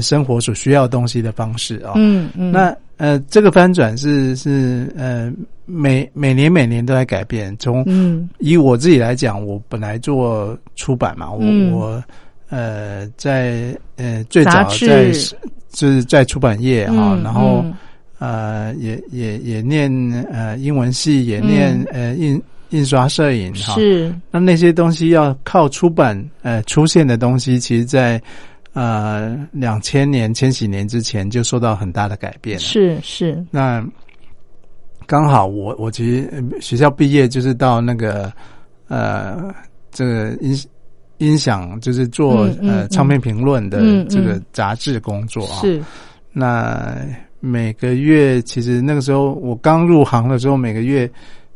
[0.00, 5.32] 生活所需要东西的方式啊，嗯嗯，那呃，这个翻转是是呃，
[5.66, 7.56] 每每年每年都在改变。
[7.58, 7.84] 从
[8.38, 11.40] 以我自己来讲，我本来做出版嘛，我
[11.72, 12.04] 我
[12.48, 15.10] 呃在呃最早在
[15.70, 17.64] 就是在出版业哈，然后
[18.18, 19.90] 呃也也也念
[20.30, 22.40] 呃英文系，也念呃印
[22.70, 24.12] 印刷摄影哈，是。
[24.30, 28.20] 那那些东西要靠出版呃出现的东西，其实在。
[28.78, 32.56] 呃，两千年、千禧年之前就受到很大的改变。
[32.60, 33.84] 是是，那
[35.04, 38.32] 刚好我我其实学校毕业就是到那个
[38.86, 39.52] 呃
[39.90, 40.56] 这个音
[41.16, 45.58] 音响，就是做呃唱片评论的这个杂志工作啊。
[45.60, 45.82] 是，
[46.32, 46.94] 那
[47.40, 51.10] 每个月其实那个时候我刚入行的时候，每个月。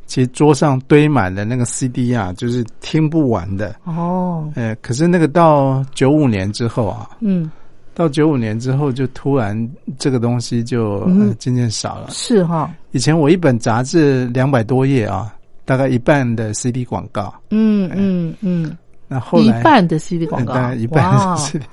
[0.06, 4.50] 其实桌上堆满了那个 CD 啊，就是听不完的哦。
[4.54, 7.50] 呃，可是那个到九五年之后啊，嗯，
[7.94, 12.10] 到九五年之后就突然这个东西就渐渐少了。
[12.10, 15.34] 是哈，以前我一本杂志两百多页啊，
[15.64, 17.34] 大概一半的 CD 广告。
[17.50, 18.76] 嗯嗯嗯。
[19.08, 21.64] 那后来一半的 CD 广告，大概一半的 CD。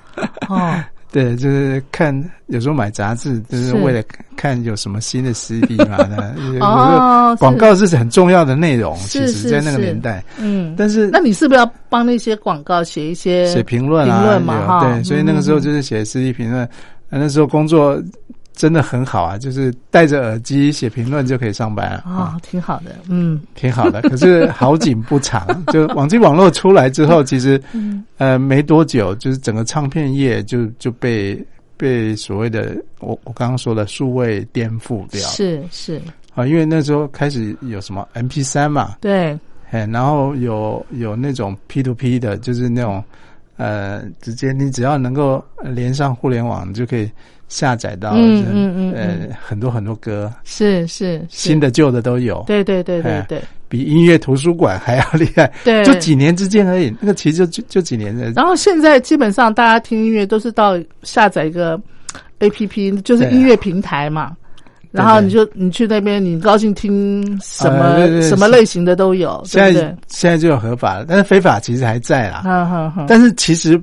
[0.48, 0.84] 哦。
[1.12, 2.14] 对，就是看
[2.48, 4.04] 有时候买杂志，就是为了
[4.36, 5.98] 看有什么新的 CD 嘛。
[6.62, 10.24] 哦，广告是很重要的内容，其实，在那个年代。
[10.38, 14.82] 嗯，但是那你是不是要帮那些广告写一些写评论啊？
[14.82, 16.68] 对，所以那个时候就是写 CD 评论。
[17.10, 18.02] 那时候工作。
[18.60, 24.02] 真的很好啊，就是戴着耳机写评论就可以上班啊，挺好的，嗯，挺好的。
[24.02, 27.62] 可是好景不长， 就网际网络出来之后，其实
[28.18, 31.42] 呃没多久，就是整个唱片业就就被
[31.78, 36.02] 被所谓的我我刚刚说的数位颠覆掉，是是。
[36.36, 39.40] 啊，因为那时候开始有什么 M P 三嘛，对，
[39.72, 43.02] 哎，然后有有那种 P to P 的，就是那种
[43.56, 47.10] 呃，直接你只要能够连上互联网，就可以。
[47.50, 55.52] 下载到嗯嗯嗯呃很多很多歌是是新的旧的都有对对对对对比音乐图书馆还要厉害。
[55.66, 58.32] 对就几年之间而已，那个其实就就就几年的。
[58.32, 61.80] 然后现在基本上大家听音乐都是到下载一个
[62.40, 64.36] A P P，就是音乐平台嘛。
[64.92, 69.96] 然后你就你去那边，你高兴听什么、什么类型的都有，现在？
[70.08, 72.42] 现在就有合法了，但是非法其实还在啦。
[72.44, 73.06] 哈哈哈。
[73.08, 73.80] 但是其实，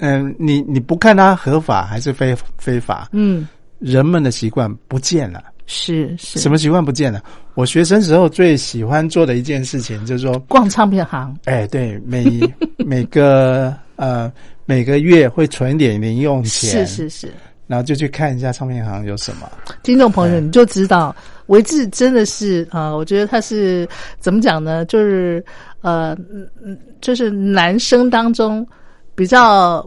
[0.00, 3.46] 嗯、你你不看它合法还是非非法，嗯，
[3.78, 5.42] 人们的习惯不见了。
[5.66, 6.40] 是是。
[6.40, 7.22] 什么习惯不见了？
[7.54, 11.36] 我学生时候最喜欢做的一件事情就是说，逛唱片行？
[11.44, 12.40] 哎，对，每
[12.78, 14.32] 每个呃
[14.64, 17.32] 每个月会存一点零用钱，是是是。
[17.68, 19.48] 然后就去看一下唱片行有什么。
[19.84, 21.14] 听众朋友，哎你就知道
[21.46, 24.84] 维志真的是啊、我觉得他是怎么讲呢？
[24.86, 25.44] 就是
[25.82, 26.16] 呃，
[27.00, 28.66] 就是男生当中
[29.20, 29.86] 比较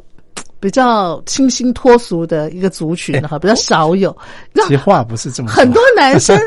[0.60, 4.16] 比较清新脱俗的一个族群哈，比较少有。
[4.68, 6.38] 其实话不是这么说很多男生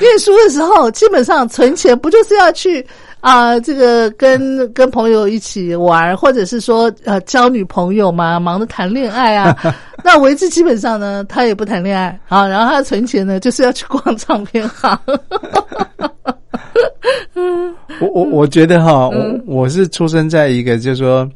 [0.00, 2.84] 念书的时候，基本上存钱不就是要去
[3.20, 9.56] 啊、这个跟跟朋友一起玩，或者是说呃交女朋友嘛，忙着谈恋爱啊。
[10.02, 14.98] 那维志基本上呢，他也不谈恋爱啊，然后他存钱呢，就是要去逛唱片行。
[18.00, 21.28] 我我我觉得哈，嗯我我是出生在一个就是说，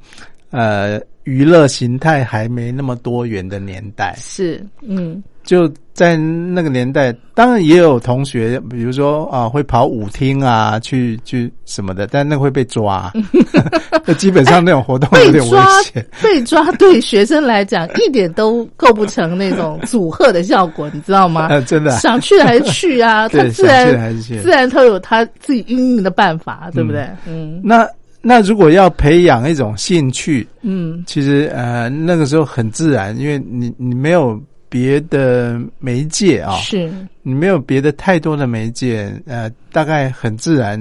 [0.50, 4.16] 呃，娱乐形态还没那么多元的年代。
[4.20, 13.12] 是，嗯，就在那个年代，当然也有同学，比如说啊，会跑舞厅啊，去去什么的，但那个会被抓。
[14.08, 16.06] 那基本上那种活动有点危被抓险。
[16.22, 21.46] 被抓，对学生来讲一点都构不成那种阻吓的效果，你知道吗？
[21.50, 27.04] 啊，真的啊、想去还是去啊， 他自然自然他有他自己应应的办法，对不对？
[27.26, 27.88] 嗯那
[28.22, 36.90] 那如果要培养一种兴趣，嗯，其实呃那个时候很自然，因为你你没有别的媒介啊、是。
[37.22, 40.80] 你没有别的太多的媒介，呃，大概很自然，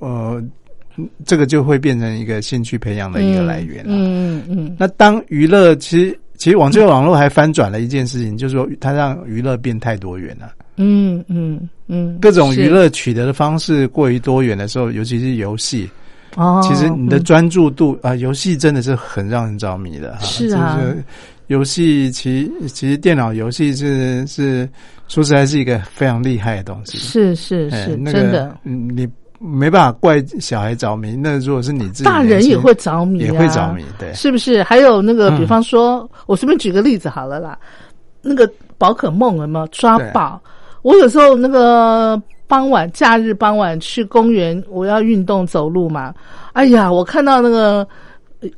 [0.00, 0.42] 呃，
[1.26, 3.90] 这个就会变成一个兴趣培养的一个来源了。
[3.90, 10.52] 嗯嗯嗯，那当娱乐其实其实网这个网络还翻转了一件事情，就是说它让娱乐变太多元了。
[10.76, 15.88] 嗯嗯嗯，各种娱乐取得的方式过于多元的时候，尤其是游戏，
[16.36, 20.20] 哦，其实你的嗯专注度啊，游戏真的是很让人着迷的哈。
[20.20, 21.04] 是啊就是
[21.48, 24.68] 游戏其其实电脑游戏是是
[25.08, 26.96] 说实在是一个非常厉害的东西。
[26.98, 29.06] 是是是真的，嗯你
[29.38, 31.14] 没办法怪小孩着迷。
[31.14, 34.10] 那如果是你自己，大人也会着迷、啊，也会着迷，对。
[34.14, 34.62] 是不是？
[34.62, 37.58] 还有那个，嗯比方说，我随便举个例子好了啦，
[38.22, 40.40] 那个宝可梦有没有抓宝？
[40.80, 46.14] 我有时候那个傍晚、假日傍晚去公园，我要运动走路嘛。
[46.52, 47.86] 哎呀，我看到那个。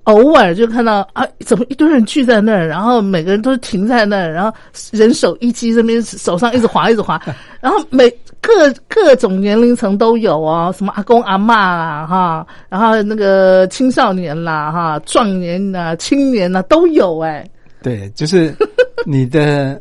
[0.02, 4.52] 偶尔就看到啊，怎么一堆人聚在那儿，然后每个人都停在那儿，然后
[4.90, 7.22] 人手一机，这边手上一直滑一直滑，
[7.62, 8.10] 然后每
[8.40, 8.52] 各
[8.88, 17.48] 各种年龄层都有哦，什么阿公阿嬷啦哈，然后那个青少年啦哈，壮年呐、青年呐、都有哎，
[17.80, 18.52] 对，就是
[19.04, 19.80] 你的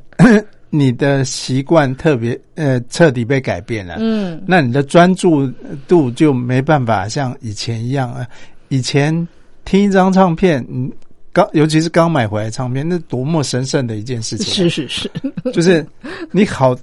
[0.77, 5.47] 你的习惯特别呃彻底被改变了，嗯，那你的专注
[5.87, 8.25] 度就没办法像以前一样啊。
[8.69, 9.27] 以前
[9.63, 10.91] 听一张唱片，嗯，
[11.31, 15.11] 刚尤其是刚买回来唱片，那多么神圣的一件事情啊、是是是，
[15.53, 15.85] 就是
[16.31, 16.75] 你好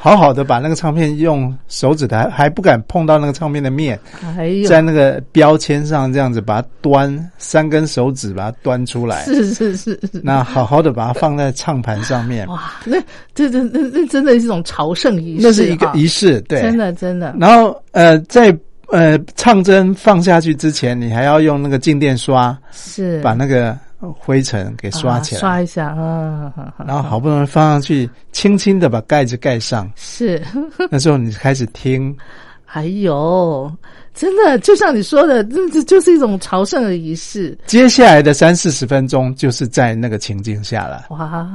[0.00, 3.98] 好好的把那个唱片用手指的还还不敢碰到那个唱片的面，
[4.36, 12.96] 还有在那个标签上这样子把它端三根手指把它端出来，是是是是，那好好的把它放在唱盘上面，哇，那
[13.34, 18.56] 这这那那真的是一种朝圣仪式，那是一个仪式，对，真的真的，然后呃，在
[18.90, 23.20] 呃唱针放下去之前，你还要用那个静电刷是。
[23.20, 26.52] 把那个灰尘给刷起来，啊刷一下啊，
[26.86, 29.90] 然后好不容易放上去，轻轻的把盖子盖上。
[29.96, 30.42] 是。
[30.90, 32.16] 那时候你开始听，
[32.64, 33.70] 还有，
[34.14, 37.58] 真的就像你说的，这这就是一种朝圣的仪式。
[37.66, 41.06] 接下来的三四十分钟就是在那个情境下了。
[41.10, 41.48] 哇，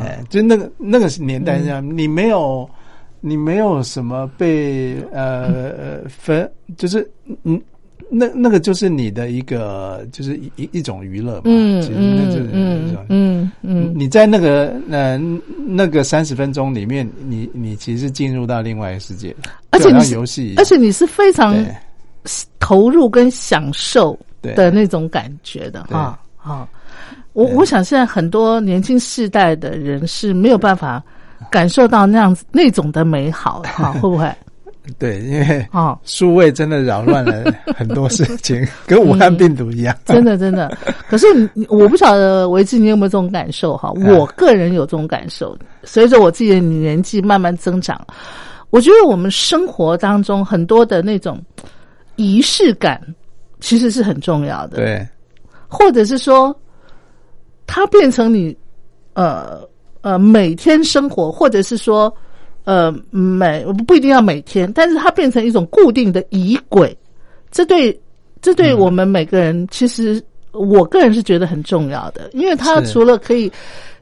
[0.00, 2.68] 哎，就那个那个年代下，嗯你没有。
[3.20, 7.04] 你没有什么被呃呃分，就是
[7.42, 7.60] 嗯，
[8.10, 11.42] 那那个就是你的一个，就是一一一种娱乐嘛。
[11.44, 15.18] 嗯其实那就是嗯嗯嗯，你在那个呃
[15.66, 21.54] 那个三十分钟里面，你你其实进入到另外一个世界，就好而且你游戏，而且你是非常
[22.58, 26.18] 投入跟享受的那种感觉的对哈。
[26.36, 26.68] 好，
[27.34, 31.02] 我我想现在很多年轻世代的人是没有办法
[31.50, 34.30] 感受到那样子那种的美好哈， 会不会？
[34.98, 39.96] 对，因为哦，数位真的扰乱了 很多事情，跟武汉病毒一样。
[40.04, 40.76] 真的真的。
[41.08, 43.92] 可是你你我不晓得维志你有没有这种感受哈？
[43.96, 48.00] 嗯我个人有这种感受，随着我自己的年纪慢慢增长，
[48.70, 51.42] 我觉得我们生活当中很多的那种
[52.16, 53.00] 仪式感
[53.60, 54.76] 其实是很重要的。
[54.76, 55.06] 对，
[55.68, 56.54] 或者是说，
[57.66, 58.56] 它变成你
[59.14, 59.60] 呃
[60.00, 62.12] 呃每天生活，或者是说
[62.68, 66.94] 呃每不一定要每天，但是它变成一种固定的仪轨，
[67.50, 67.98] 这对
[68.42, 73.50] 这对我们每个人，其实我个人是觉得很重要的，因为它除了可以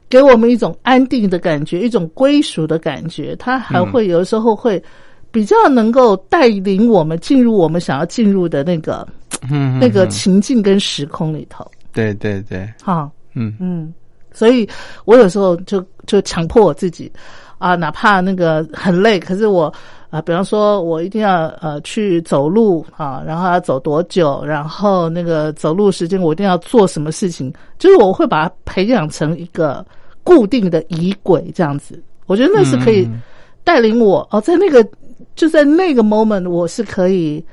[0.09, 4.83] 给我们一种安定的感觉，一种归属的感觉，它还会有时候会
[5.31, 9.07] 比较能够带领我们进入我们想要进入的那个
[9.49, 11.65] 嗯，那个嗯情境跟时空里头。
[11.93, 13.55] 对对对，好，嗯。
[13.61, 13.93] 嗯，
[14.33, 14.67] 所以
[15.05, 17.09] 我有时候就就强迫我自己
[17.57, 19.73] 啊，哪怕那个很累，可是我
[20.09, 29.85] 啊，比方说我一定要呃去走路啊，然后要走多久，然后那个走路时间我一定要做什么事情，就是我会把它培养成一个
[30.23, 32.01] 固定的仪轨这样子。
[32.25, 33.19] 我觉得那是可以嗯
[33.63, 34.87] 带领我哦，在那个
[35.35, 37.43] 就在那个 moment，我是可以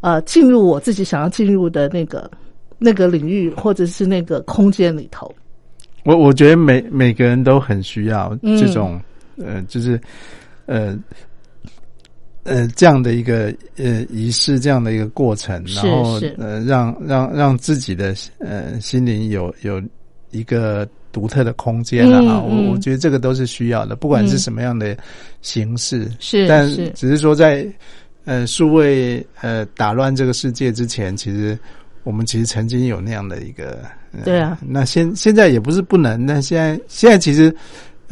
[0.00, 2.30] 呃进入我自己想要进入的那个
[2.78, 5.32] 那个领域或者是那个空间里头。
[6.04, 9.00] 我我觉得每每个人都很需要嗯这种、
[9.38, 10.00] 呃，就是
[10.66, 10.98] 呃
[12.44, 19.82] 呃这样的一个呃仪式，这样的一个过程，然后呃让让让自己的呃心灵有有
[20.30, 24.38] 一个独特的空间了啊，嗯嗯我我觉得这个都是需要的，不管是嗯。
[24.38, 24.96] 什么样的
[25.42, 26.90] 形式，是但是。
[26.90, 27.66] 只是说在
[28.24, 31.56] 呃数位呃打乱这个世界之前，其实
[32.02, 33.78] 我们其实曾经有那样的一个，
[34.12, 34.58] 呃对啊。
[34.66, 37.54] 那现现在也不是不能，那现在现在其实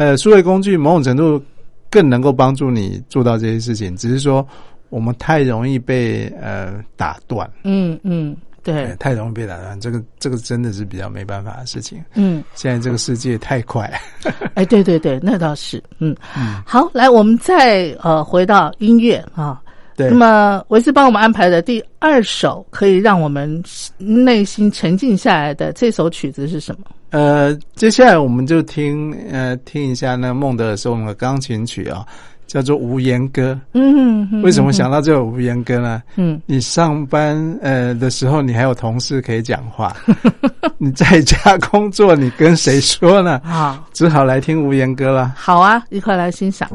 [0.03, 1.41] 呃数位工具某种程度
[1.89, 4.45] 更能够帮助你做到这些事情，只是说
[4.89, 12.03] 我们太容易被呃打断，嗯嗯，对呃，太容易被打断，这个这个真的是比较没办法的事情。
[12.15, 13.89] 嗯，现在这个世界太快，
[14.55, 19.63] 哎，对对对，那倒是，嗯，嗯，好，来，我们再呃回到音乐啊。
[19.95, 23.63] 对那，么维斯帮我们安排的第二首可以让我们
[23.99, 26.87] 内心沉静下来的这首曲子是什么？
[27.13, 32.05] 呃，接下来我们就听呃听一下那孟德尔颂的钢琴曲啊，
[32.47, 33.53] 叫做《无言歌》。
[33.75, 34.73] 嗯，嗯为什么？
[34.73, 36.03] 想到这首《无言歌》呢？
[36.17, 39.93] 嗯你上班呃的时候，你还有同事可以讲话；
[40.79, 43.41] 你在家工作，你跟谁说呢？
[43.45, 45.35] 嗯，好，只好来听《无言歌》了。
[45.37, 46.67] 好啊，一块来欣赏。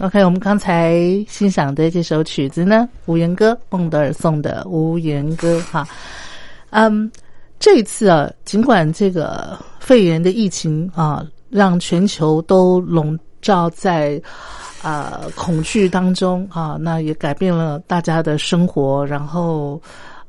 [0.00, 0.98] OK，我们刚才
[1.28, 5.86] 欣赏的这首曲子呢，《无言歌》，孟德尔颂的《无言歌》哈。
[6.70, 7.12] 嗯，
[7.58, 14.18] 这一次啊，尽管这个肺炎的疫情啊，让全球都笼罩在
[14.80, 19.78] 啊恐惧当中啊，那也改变了大家的生活，然后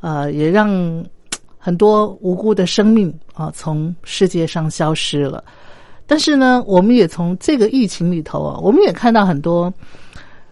[0.02, 1.02] 呃，也让
[1.58, 5.42] 很多无辜的生命啊从世界上消失了。
[6.12, 9.74] 但是呢，我们也从这个疫情里头啊，我们也看到很多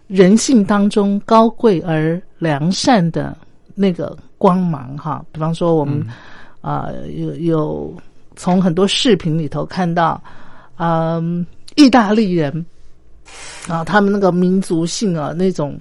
[0.06, 3.36] 人性当中高贵而良善的
[3.74, 5.22] 那个光芒哈。
[5.30, 6.02] 比方说，我们
[6.62, 7.94] 啊有有
[8.36, 10.18] 从很多视频里头看到，
[10.78, 11.44] 嗯，
[11.76, 12.64] 意大利人
[13.68, 15.78] 啊，他们那个民族性啊，那种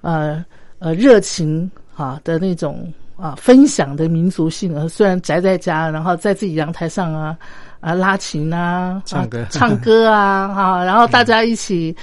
[0.00, 0.44] 呃
[0.80, 7.38] 呃热情啊的那种啊分享的民族性啊，虽然宅在家，然后在自己阳台上啊。
[7.80, 11.96] 啊，拉琴啊，唱歌，唱歌啊， 哈，然后大家一起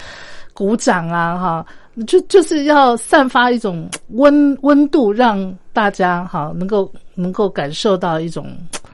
[0.53, 1.65] 鼓掌啊，哈，
[2.07, 8.47] 就就是要散发一种温温度，让大家哈能够能够感受到一种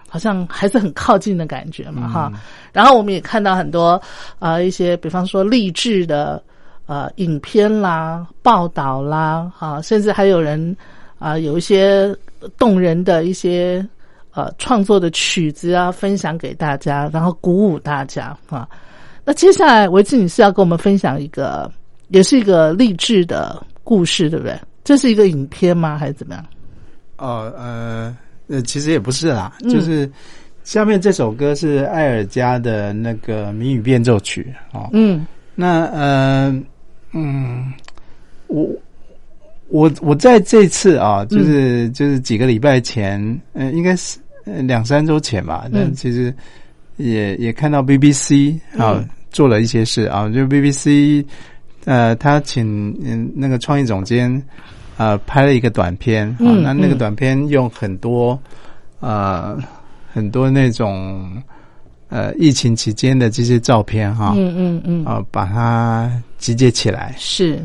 [0.10, 2.32] 好像还是很靠近的感觉嘛，哈。
[2.74, 4.02] 然后我们也看到很多
[4.40, 6.44] 啊一些，比方说励志的
[6.86, 10.76] 呃影片啦、报道啦，哈，甚至还有人
[11.18, 12.14] 啊有一些
[12.58, 13.88] 动人的一些。
[14.34, 18.68] 呃，创作的曲子啊，分享给大家，然后鼓舞大家啊。
[19.24, 21.72] 那接下来维志女士要跟我们分享一个，
[22.10, 24.60] 也是一个励志的故事，对不对？
[24.84, 25.98] 这是一个影片吗？
[25.98, 26.46] 还是怎么样？
[27.18, 28.18] 哦，呃，
[28.48, 30.12] 呃，其实也不是啦，就是
[30.64, 34.90] 下面这首歌是艾尔加的那个谜语变奏曲哦。
[34.94, 35.26] 嗯，
[35.56, 36.62] 那呃，
[37.12, 37.72] 嗯，
[38.48, 38.68] 我。
[39.70, 43.20] 我我在这次啊，就是就是几个礼拜前，
[43.54, 44.20] 嗯，应该是
[44.64, 45.66] 两三周前吧。
[45.72, 46.34] 那其实
[46.98, 51.26] 也也看到 BBC 啊做了一些事啊，就 BBC
[51.86, 54.42] 呃，他请嗯那个创意总监
[54.96, 58.40] 啊拍了一个短片啊，那那个短片用很多
[59.00, 59.58] 呃
[60.14, 61.42] 很多那种
[62.10, 65.06] 呃疫情期间的这些照片哈，嗯嗯嗯。
[65.06, 67.16] 啊把它集结起来。
[67.18, 67.60] 是。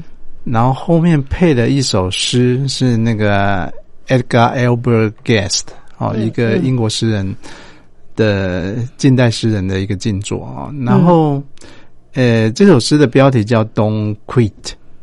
[0.50, 3.72] 然后后面配的一首诗是那个
[4.06, 5.62] Edgar Albert Guest
[5.98, 7.36] 哦，一个英国诗人
[8.16, 10.72] 的近代诗人的一个静作啊。
[10.86, 11.42] 然后，
[12.14, 14.52] 呃，这首诗的标题叫 "Don't Quit"，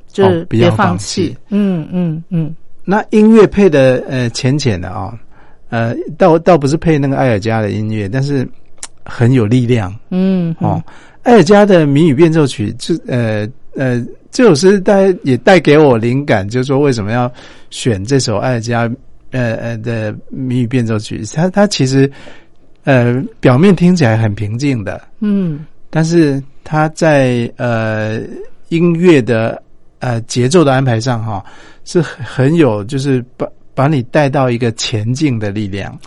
[0.07, 1.37] 就是别放弃。
[1.49, 2.55] 嗯嗯嗯。
[2.83, 5.17] 那音乐配的呃浅浅的啊，
[5.69, 8.47] 呃，倒倒不是配那个艾尔加的音乐，但是
[9.03, 9.93] 很有力量。
[10.09, 10.81] 嗯哦，
[11.23, 14.03] 艾尔加的谜语变奏曲是呃呃。
[14.35, 17.31] 这首诗带也带给我灵感，就是说为什么要
[17.69, 18.81] 选这首艾尔加
[19.31, 21.23] 呃呃的谜语变奏曲？
[21.33, 22.11] 它它其实
[22.83, 28.19] 呃表面听起来很平静的，嗯，但是它在呃
[28.67, 29.63] 音乐的
[29.99, 31.41] 呃节奏的安排上哈
[31.85, 35.97] 是很有，就是把把你带到一个前进的力量。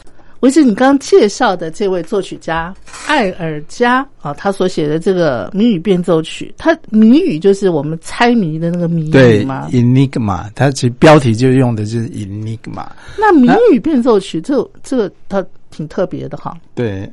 [0.40, 2.72] 维持你刚刚介绍的这位作曲家
[3.06, 12.86] 艾尔加啊，他所写的这个谜语变奏曲，他谜语就是我们猜谜的那个谜语吗？Enigma，它其实标题就用的就是 Enigma。
[13.18, 16.56] 那谜语变奏曲，这这个它挺特别的哈。
[16.74, 17.10] 对，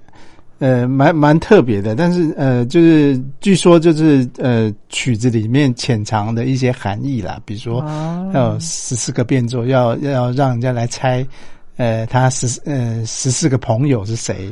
[0.60, 7.84] 呃，蛮蛮特别的，但是呃，就是据说就是呃，曲子里面潜藏的一些含义啦，比如说
[8.34, 11.26] 要十四个变奏，要要让人家来猜。
[11.78, 14.50] 呃，他十呃十四个朋友是谁？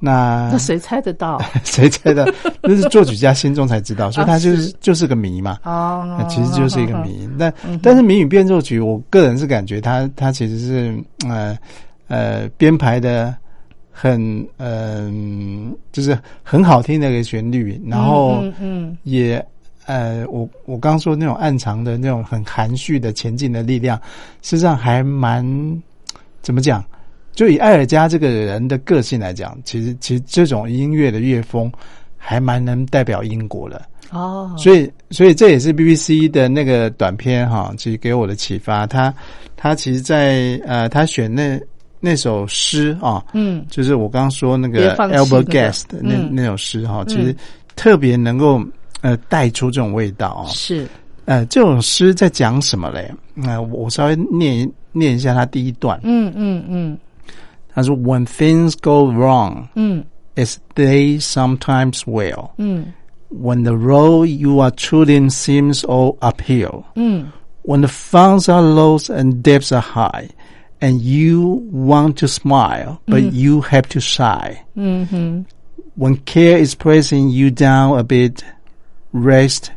[0.00, 1.40] 那那谁猜得到？
[1.64, 2.26] 谁猜的？
[2.62, 5.58] 那是作曲家心中才知道， 所以他就是就是个谜嘛。
[5.64, 7.26] 哦，其实就是一个谜。
[7.38, 7.50] 那
[7.82, 11.56] 但是谜语变奏曲，我个人是感觉他他其实是呃
[12.08, 13.34] 呃编排的
[13.90, 19.42] 很嗯，就是很好听的一个旋律，然后嗯也
[19.86, 23.98] 呃我我刚说那种暗藏的那种很含蓄的前进的力量，
[24.42, 25.42] 实际上还蛮。
[26.44, 26.84] 怎么讲？
[27.32, 31.68] 就以艾尔加这个人的个性来讲，其实其实这种音乐的乐风
[32.16, 34.54] 还蛮能代表英国的哦。
[34.56, 38.86] 所以所以这也是 BBC 的那个短片哈，其实给我的启发。
[38.86, 39.12] 他
[39.56, 41.60] 他其实，在呃，他选那
[41.98, 47.34] 那首诗啊，嗯，就是我刚刚说那个 Albert Guest 那那首诗哈，其实
[47.74, 48.62] 特别能够
[49.00, 50.46] 呃带出这种味道啊。
[50.50, 50.86] 是
[51.24, 53.12] 呃，这种诗在讲什么嘞？
[53.34, 54.70] 那我稍微念。
[54.93, 55.99] 念一下他第一段。
[56.03, 56.97] 嗯嗯嗯，
[57.73, 60.03] 他说：“When things go wrong, 嗯，
[60.35, 62.93] as they sometimes will, 嗯，
[63.29, 67.31] when the road you are treading seems all uphill, 嗯，
[67.63, 70.29] when the funds are low and debts are high,
[70.81, 75.45] and you want to smile but you have to sigh, 嗯哼，
[75.97, 78.41] when care is pressing you down a bit,
[79.13, 79.71] rest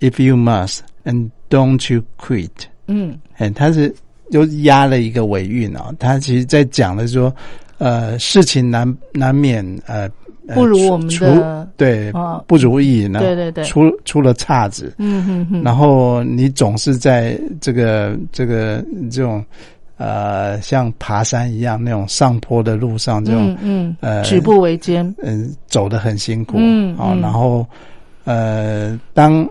[0.00, 2.68] if you must and don't you quit。
[2.86, 3.94] 嗯哎，他是
[4.31, 7.33] 又压了一个尾韵啊、他其实在讲的说，
[7.77, 10.09] 呃，事情难难免呃。
[10.45, 13.63] 呃不如我们出的对哦不如意呢，对对对。
[13.63, 19.41] 出出了岔子，嗯哼哼，然后你总是在这个这个这种
[19.95, 23.97] 呃像爬山一样那种上坡的路上，这种嗯嗯。
[24.01, 26.97] 呃举步维艰，嗯走得很辛苦，啊、嗯。
[26.97, 27.65] 啊然后
[28.25, 29.47] 呃当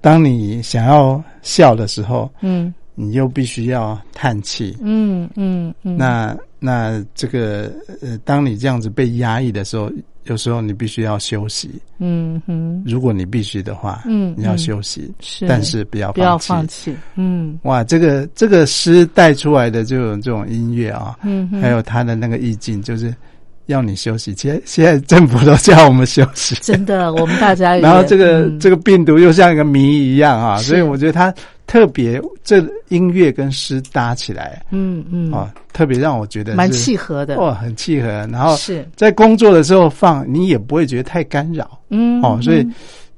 [0.00, 7.72] 当你想要笑的时候，嗯你又必须要叹气，嗯嗯嗯，那那这个
[8.02, 9.90] 呃，当你这样子被压抑的时候，
[10.24, 11.70] 有时候你必须要休息。
[11.98, 17.58] 嗯哼，如果你必须的话，嗯你要嗯休息，是，但是不要不要放放弃，嗯。
[17.62, 23.12] 哇，这个这个诗带出来的这种这种音乐啊，嗯哼，还有它的那个意境，就是
[23.66, 24.34] 要你休息。
[24.36, 28.60] 现在现在政府都叫我们休息，真的，我们大家， 然后这个、嗯。
[28.60, 31.34] 这个病毒又像一个谜一样啊，所以我觉得它
[31.72, 38.08] 特别这音乐跟诗搭起来嗯嗯，啊，特别让我觉得蛮契合的，哇，很契合。
[38.30, 41.80] 然后是，在工作的时候放，你也不会觉得太干扰。
[41.88, 42.60] 嗯，哦，所以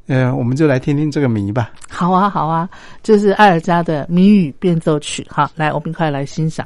[0.06, 1.72] 嗯呃，我们就来听听这个谜吧。
[1.88, 2.70] 好啊好啊，
[3.02, 6.64] 这是艾尔加的谜语变奏曲，好，来，我们快来欣赏。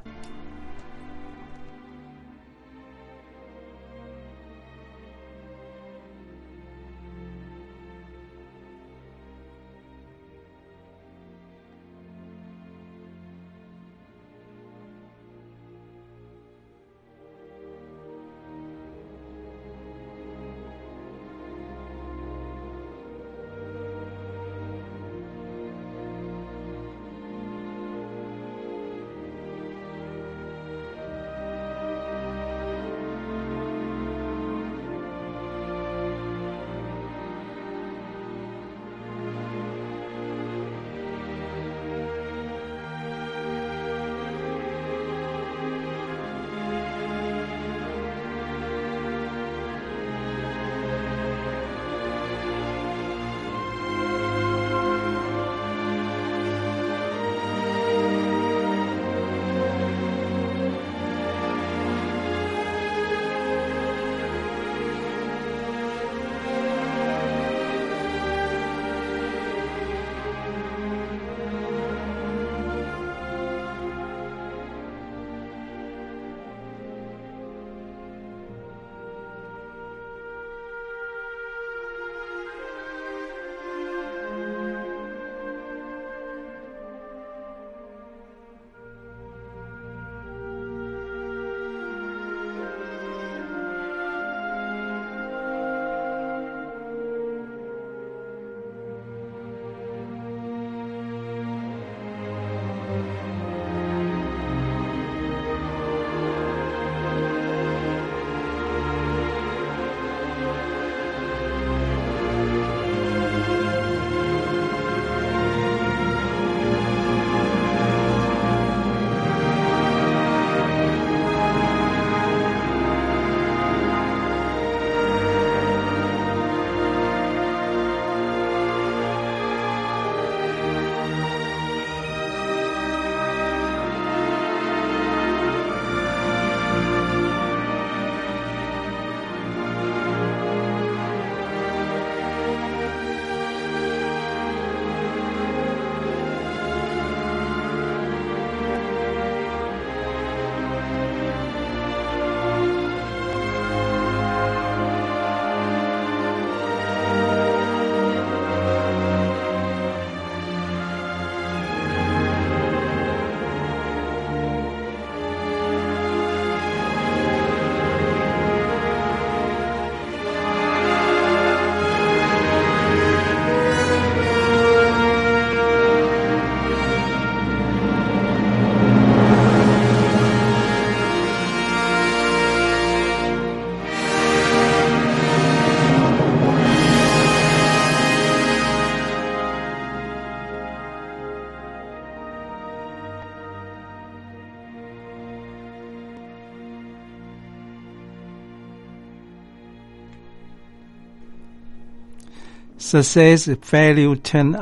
[202.88, 204.57] Success failure turn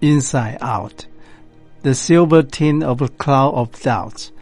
[0.00, 1.06] inside out,
[1.82, 4.32] the silver tint of a cloud of doubts,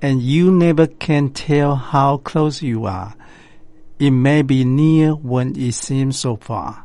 [0.00, 3.14] and you never can tell how close you are.
[3.98, 6.84] It may be near when it seems so far.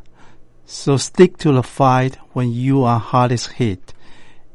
[0.66, 3.94] So stick to the fight when you are hardest hit.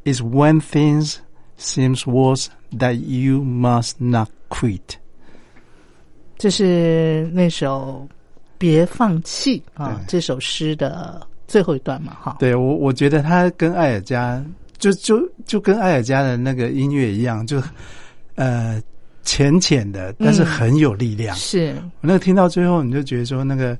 [0.05, 1.20] It's when things
[1.57, 4.99] seems worse that you must not quit.
[6.38, 8.07] 这是那首《
[8.62, 12.36] 别放弃》啊，对这首诗的最后一段嘛，哈。
[12.38, 14.39] 对我，我觉得他跟艾尔加
[14.78, 17.59] 就就就跟艾尔加的那个音乐一样，就
[18.36, 18.80] 呃
[19.24, 21.36] 浅浅的，但是很有力量。
[21.36, 23.76] 是，我那个听到最后，你就觉得说那个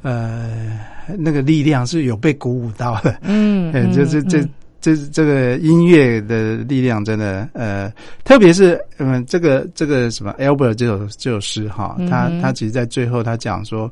[0.00, 0.80] 呃
[1.18, 3.18] 那个力量是有被鼓舞到的。
[3.20, 4.48] 嗯， 嗯，就这这嗯
[4.82, 7.90] 这这个音乐的力量真的呃，
[8.22, 13.90] 特别是嗯这个这个什么 Albert 这首这首诗哈，他他其实在最后他讲说，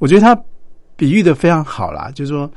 [0.00, 0.36] 我觉得他
[0.96, 2.50] 比喻的非常好啦，就是说。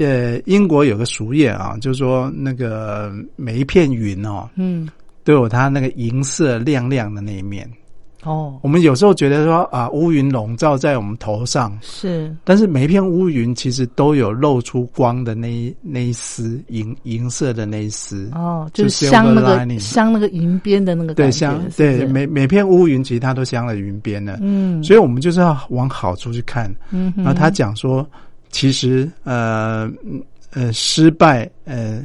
[0.00, 4.88] 呃，英国有个俗谚啊，就是说那个每一片云哦，嗯，
[5.24, 7.68] 都有它那个银色亮亮的那一面。
[8.24, 18.28] 哦，我们有时候觉得说啊，乌云笼罩在我们头上，是，但是每一片乌云其实都有露出光的那一那一丝银银色的那一丝。
[18.34, 26.74] 哦，就是镶那个镶那个银边的那个对，镶对每每片乌云其实它都镶了云边的，嗯，所以我们就是要往好处去看。
[26.90, 28.04] 嗯，然后他讲说，
[28.50, 30.20] 其实呃嗯
[30.52, 32.04] 呃失败呃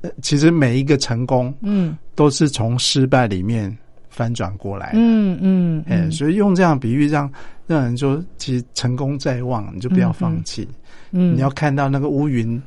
[0.00, 1.98] 呃，其实每一个成功嗯。
[2.16, 3.74] 都是从失败里面
[4.10, 4.98] 翻转过来的。
[4.98, 7.32] 嗯嗯哎、嗯所以用这样比喻让
[7.66, 10.68] 让人说，其实成功在望，你就不要放弃。
[11.12, 12.60] 嗯，你要看到那个乌云，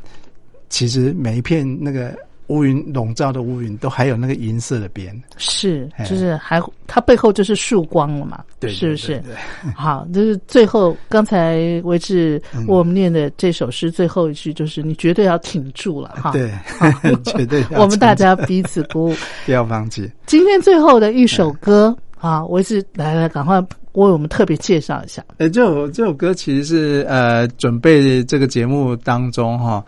[0.70, 2.18] 其实每一片那个
[2.54, 5.14] 乌云笼罩的乌云都还有那个银色的边。
[5.38, 9.22] 是，哎就是还它背后就是曙光了嘛，对是不是？
[9.76, 16.32] 好，就是最后刚才为止嗯我们念的这首诗最后一句，就是你绝对要挺住了哈。
[16.32, 16.52] 对，
[17.26, 19.16] 绝对我们大家彼此鼓舞。
[19.46, 20.10] 不要放弃。
[20.28, 23.60] 今天最后的一首歌啊，为止来来，赶快
[23.94, 25.24] 为我们特别介绍一下。
[25.38, 29.84] 呃，这首这首歌其实是呃准备这个节目当中哈，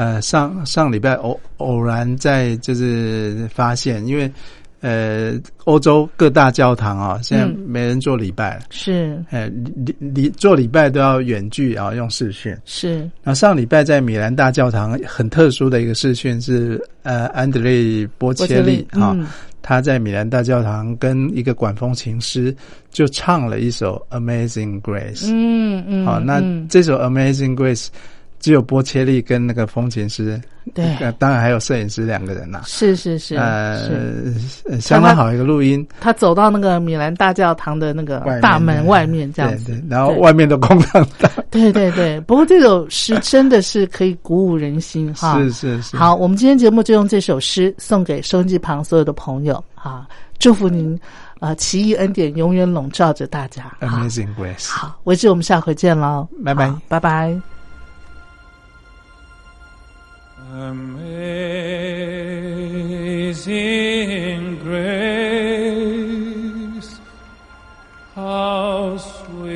[0.00, 4.32] 呃上上礼拜偶偶然在就是发现，因为
[4.80, 5.34] 呃
[5.64, 8.62] 欧洲各大教堂啊，现在嗯没人做礼拜了。
[8.70, 9.46] 是呃，
[9.84, 12.56] 礼礼做礼拜都要远距啊，用视讯。
[12.64, 19.26] 是，然后上礼拜在米兰大教堂很特殊的一个视讯是，呃，安德烈波切利啊、嗯
[19.62, 22.52] 他在米兰大教堂跟一个管风琴师
[22.90, 25.24] 就唱了一首《Amazing Grace》。
[25.30, 27.86] 嗯嗯，好，那嗯这首《Amazing Grace》
[28.40, 30.40] 只有波切利跟那个风琴师，
[30.74, 30.96] 对。
[30.96, 33.78] 呃 当然还有摄影师两个人呐、是是是是，呃，
[34.64, 39.66] 呃相当好一个录音，他走到那个米兰大教堂的那个大门外面这样子。
[39.66, 45.38] 对对，然后外面的空荡荡，对对对，不过这首诗真的是可以鼓舞人心哈。
[45.38, 50.06] 是是是，好，我们今天节目就用这首诗送给收音机旁所有的朋友啊，
[50.38, 50.98] 祝福您
[51.40, 53.64] 呃奇异恩典永远笼罩着大家。
[53.80, 54.70] 好，，Amazing Grace。
[54.70, 56.68] 好，维志，我们下回见喽，拜拜。
[56.68, 57.59] 好拜拜。
[60.52, 60.98] Amazing
[64.58, 65.80] grace,
[68.16, 69.46] how sweet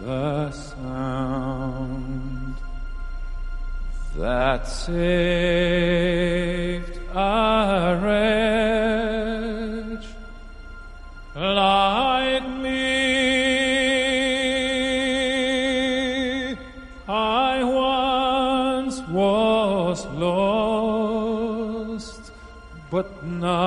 [0.00, 2.54] the sound
[4.16, 4.98] that saved
[7.14, 8.73] a wretch
[22.94, 23.63] what now?